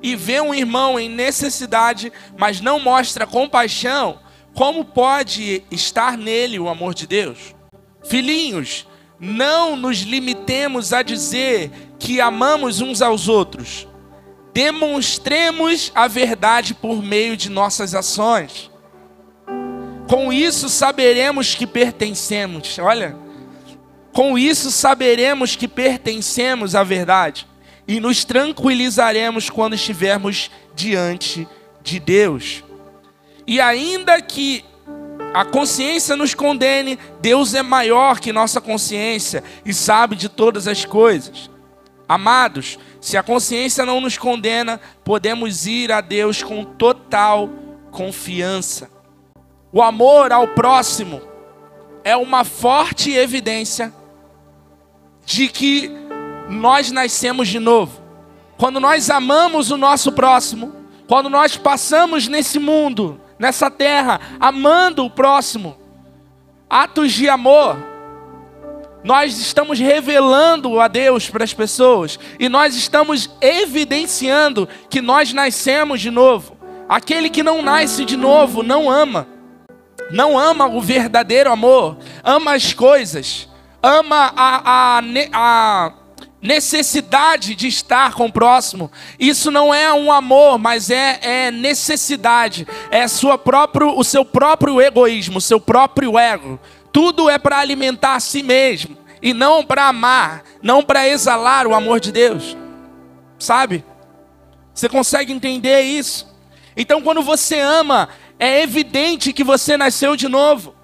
e 0.03 0.15
vê 0.15 0.41
um 0.41 0.55
irmão 0.55 0.99
em 0.99 1.09
necessidade, 1.09 2.13
mas 2.37 2.61
não 2.61 2.79
mostra 2.79 3.27
compaixão, 3.27 4.19
como 4.55 4.85
pode 4.85 5.63
estar 5.71 6.19
nele 6.19 6.59
o 6.59 6.69
amor 6.69 6.95
de 6.95 7.07
Deus? 7.07 7.55
Filhinhos, 8.05 8.87
não 9.21 9.77
nos 9.77 9.99
limitemos 9.99 10.93
a 10.93 11.03
dizer 11.03 11.71
que 11.99 12.21
amamos 12.21 12.81
uns 12.81 13.03
aos 13.03 13.29
outros. 13.29 13.87
demonstremos 14.59 15.93
a 15.95 16.09
verdade 16.09 16.75
por 16.75 17.01
meio 17.01 17.37
de 17.37 17.49
nossas 17.49 17.95
ações. 17.95 18.69
Com 20.09 20.33
isso 20.33 20.71
saberemos 20.71 21.55
que 21.55 21.67
pertencemos. 21.67 22.79
Olha, 22.79 23.15
com 24.11 24.39
isso 24.39 24.71
saberemos 24.71 25.55
que 25.55 25.69
pertencemos 25.69 26.75
à 26.75 26.83
verdade 26.83 27.47
e 27.87 28.01
nos 28.01 28.25
tranquilizaremos 28.25 29.51
quando 29.51 29.75
estivermos 29.75 30.51
diante 30.75 31.47
de 31.83 32.01
Deus. 32.01 32.65
E 33.47 33.61
ainda 33.61 34.21
que 34.23 34.65
a 35.35 35.45
consciência 35.45 36.17
nos 36.17 36.35
condene, 36.35 36.99
Deus 37.21 37.53
é 37.53 37.63
maior 37.63 38.19
que 38.19 38.33
nossa 38.33 38.63
consciência 38.63 39.45
e 39.63 39.75
sabe 39.75 40.17
de 40.17 40.29
todas 40.29 40.67
as 40.67 40.87
coisas. 40.87 41.51
Amados, 42.09 42.79
se 42.99 43.19
a 43.19 43.23
consciência 43.23 43.85
não 43.85 44.01
nos 44.01 44.17
condena, 44.17 44.81
podemos 45.05 45.67
ir 45.67 45.93
a 45.93 46.01
Deus 46.01 46.43
com 46.43 46.65
total 46.65 47.51
confiança. 47.91 48.98
O 49.73 49.83
amor 49.83 50.33
ao 50.33 50.49
próximo 50.49 51.21
é 52.03 52.17
uma 52.17 52.43
forte 52.45 53.13
evidência 53.13 53.93
de 55.27 55.49
que 55.49 55.91
nós 56.49 56.91
nascemos 56.91 57.49
de 57.49 57.59
novo. 57.59 58.01
Quando 58.57 58.81
nós 58.81 59.11
amamos 59.11 59.71
o 59.71 59.77
nosso 59.77 60.11
próximo, 60.13 60.73
quando 61.07 61.29
nós 61.29 61.57
passamos 61.57 62.27
nesse 62.27 62.59
mundo, 62.59 63.21
nessa 63.39 63.71
terra, 63.71 64.21
amando 64.41 65.05
o 65.05 65.11
próximo, 65.11 65.77
atos 66.69 67.13
de 67.13 67.29
amor, 67.29 67.77
nós 69.05 69.39
estamos 69.39 69.79
revelando 69.79 70.81
a 70.81 70.89
Deus 70.89 71.29
para 71.31 71.45
as 71.45 71.55
pessoas 71.55 72.19
e 72.39 72.49
nós 72.49 72.75
estamos 72.75 73.31
evidenciando 73.41 74.69
que 74.91 75.01
nós 75.01 75.33
nascemos 75.33 76.01
de 76.01 76.11
novo. 76.11 76.57
Aquele 76.89 77.29
que 77.29 77.43
não 77.43 77.63
nasce 77.63 78.05
de 78.05 78.17
novo 78.17 78.63
não 78.63 78.91
ama, 78.91 79.29
não 80.11 80.39
ama 80.39 80.67
o 80.67 80.81
verdadeiro 80.81 81.51
amor, 81.51 81.99
ama 82.25 82.55
as 82.55 82.73
coisas, 82.73 83.49
ama 83.83 84.33
a, 84.37 84.99
a, 84.99 85.03
a 85.33 85.93
necessidade 86.41 87.55
de 87.55 87.67
estar 87.67 88.15
com 88.15 88.27
o 88.27 88.33
próximo. 88.33 88.91
Isso 89.19 89.51
não 89.51 89.73
é 89.75 89.93
um 89.93 90.11
amor, 90.11 90.59
mas 90.59 90.91
é, 90.91 91.19
é 91.23 91.51
necessidade, 91.51 92.67
é 92.91 93.07
sua 93.09 93.37
próprio, 93.37 93.99
o 93.99 94.05
seu 94.05 94.25
próprio 94.25 94.81
egoísmo, 94.81 95.39
o 95.39 95.43
seu 95.43 95.61
próprio 95.61 96.19
ego. 96.19 96.59
Tudo 96.93 97.29
é 97.29 97.39
para 97.39 97.59
alimentar 97.59 98.15
a 98.15 98.21
si 98.21 98.43
mesmo 98.43 98.97
e 99.21 99.35
não 99.35 99.65
para 99.65 99.89
amar, 99.89 100.43
não 100.63 100.83
para 100.83 101.09
exalar 101.09 101.67
o 101.67 101.75
amor 101.75 102.01
de 102.01 102.13
Deus. 102.13 102.57
Sabe? 103.39 103.85
Você 104.73 104.89
consegue 104.89 105.33
entender 105.33 105.83
isso? 105.83 106.27
Então, 106.77 107.03
quando 107.03 107.23
você 107.23 107.59
ama, 107.59 108.09
é 108.39 108.63
evidente 108.63 109.33
que 109.33 109.43
você 109.43 109.77
nasceu 109.77 110.17
de 110.17 110.29
novo. 110.29 110.75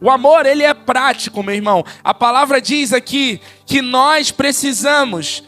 O 0.00 0.10
amor, 0.10 0.44
ele 0.44 0.62
é 0.62 0.74
prático, 0.74 1.42
meu 1.42 1.54
irmão. 1.54 1.84
A 2.04 2.12
palavra 2.12 2.60
diz 2.60 2.92
aqui 2.92 3.40
que 3.64 3.80
nós 3.80 4.30
precisamos 4.30 5.42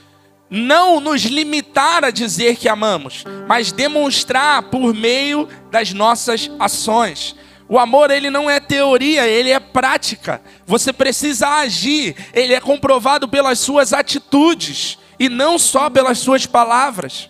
não 0.51 1.01
nos 1.01 1.23
limitar 1.23 2.05
a 2.05 2.11
dizer 2.11 2.57
que 2.57 2.69
amamos, 2.69 3.25
mas 3.47 3.71
demonstrar 3.71 4.63
por 4.65 4.95
meio 4.95 5.47
das 5.71 5.93
nossas 5.93 6.51
ações. 6.59 7.37
O 7.69 7.79
amor, 7.79 8.11
ele 8.11 8.31
não 8.31 8.49
é 8.49 8.59
teoria, 8.59 9.27
ele 9.27 9.51
é 9.51 9.61
prática. 9.61 10.41
Você 10.67 10.91
precisa 10.91 11.47
agir, 11.49 12.17
ele 12.33 12.55
é 12.55 12.61
comprovado 12.61 13.29
pelas 13.29 13.59
suas 13.59 13.93
atitudes 13.93 14.99
e 15.19 15.29
não 15.29 15.59
só 15.59 15.91
pelas 15.91 16.19
suas 16.19 16.47
palavras. 16.47 17.29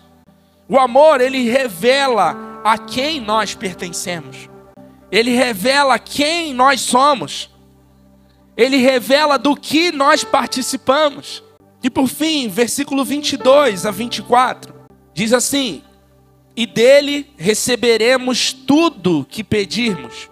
O 0.69 0.79
amor, 0.79 1.19
ele 1.19 1.49
revela 1.49 2.48
a 2.63 2.77
quem 2.77 3.19
nós 3.19 3.55
pertencemos. 3.55 4.49
Ele 5.11 5.31
revela 5.31 5.97
quem 5.97 6.53
nós 6.53 6.81
somos. 6.81 7.49
Ele 8.55 8.77
revela 8.77 9.37
do 9.37 9.55
que 9.55 9.91
nós 9.91 10.23
participamos. 10.23 11.43
E 11.81 11.89
por 11.89 12.07
fim, 12.07 12.47
versículo 12.49 13.05
22 13.05 13.85
a 13.85 13.91
24, 13.91 14.73
diz 15.13 15.33
assim: 15.33 15.81
E 16.55 16.65
dele 16.65 17.31
receberemos 17.37 18.51
tudo 18.51 19.25
que 19.29 19.43
pedirmos, 19.43 20.29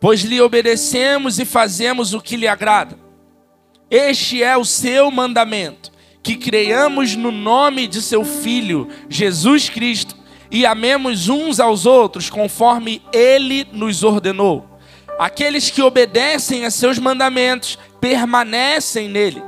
pois 0.00 0.22
lhe 0.22 0.40
obedecemos 0.40 1.38
e 1.38 1.44
fazemos 1.44 2.14
o 2.14 2.20
que 2.20 2.36
lhe 2.36 2.48
agrada. 2.48 2.98
Este 3.90 4.42
é 4.42 4.56
o 4.56 4.64
seu 4.64 5.10
mandamento, 5.10 5.92
que 6.22 6.36
creiamos 6.36 7.14
no 7.14 7.30
nome 7.30 7.86
de 7.86 8.00
seu 8.00 8.24
Filho, 8.24 8.88
Jesus 9.08 9.68
Cristo 9.68 10.23
e 10.54 10.64
amemos 10.64 11.28
uns 11.28 11.58
aos 11.58 11.84
outros 11.84 12.30
conforme 12.30 13.02
ele 13.12 13.66
nos 13.72 14.04
ordenou. 14.04 14.78
Aqueles 15.18 15.68
que 15.68 15.82
obedecem 15.82 16.64
a 16.64 16.70
seus 16.70 16.96
mandamentos 16.96 17.76
permanecem 18.00 19.08
nele, 19.08 19.42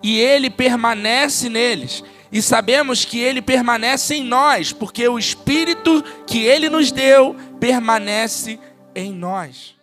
e 0.00 0.16
ele 0.16 0.48
permanece 0.48 1.48
neles. 1.48 2.04
E 2.30 2.40
sabemos 2.40 3.04
que 3.04 3.18
ele 3.18 3.42
permanece 3.42 4.14
em 4.14 4.22
nós, 4.22 4.72
porque 4.72 5.08
o 5.08 5.18
espírito 5.18 6.04
que 6.24 6.44
ele 6.44 6.68
nos 6.68 6.92
deu 6.92 7.34
permanece 7.58 8.60
em 8.94 9.12
nós. 9.12 9.73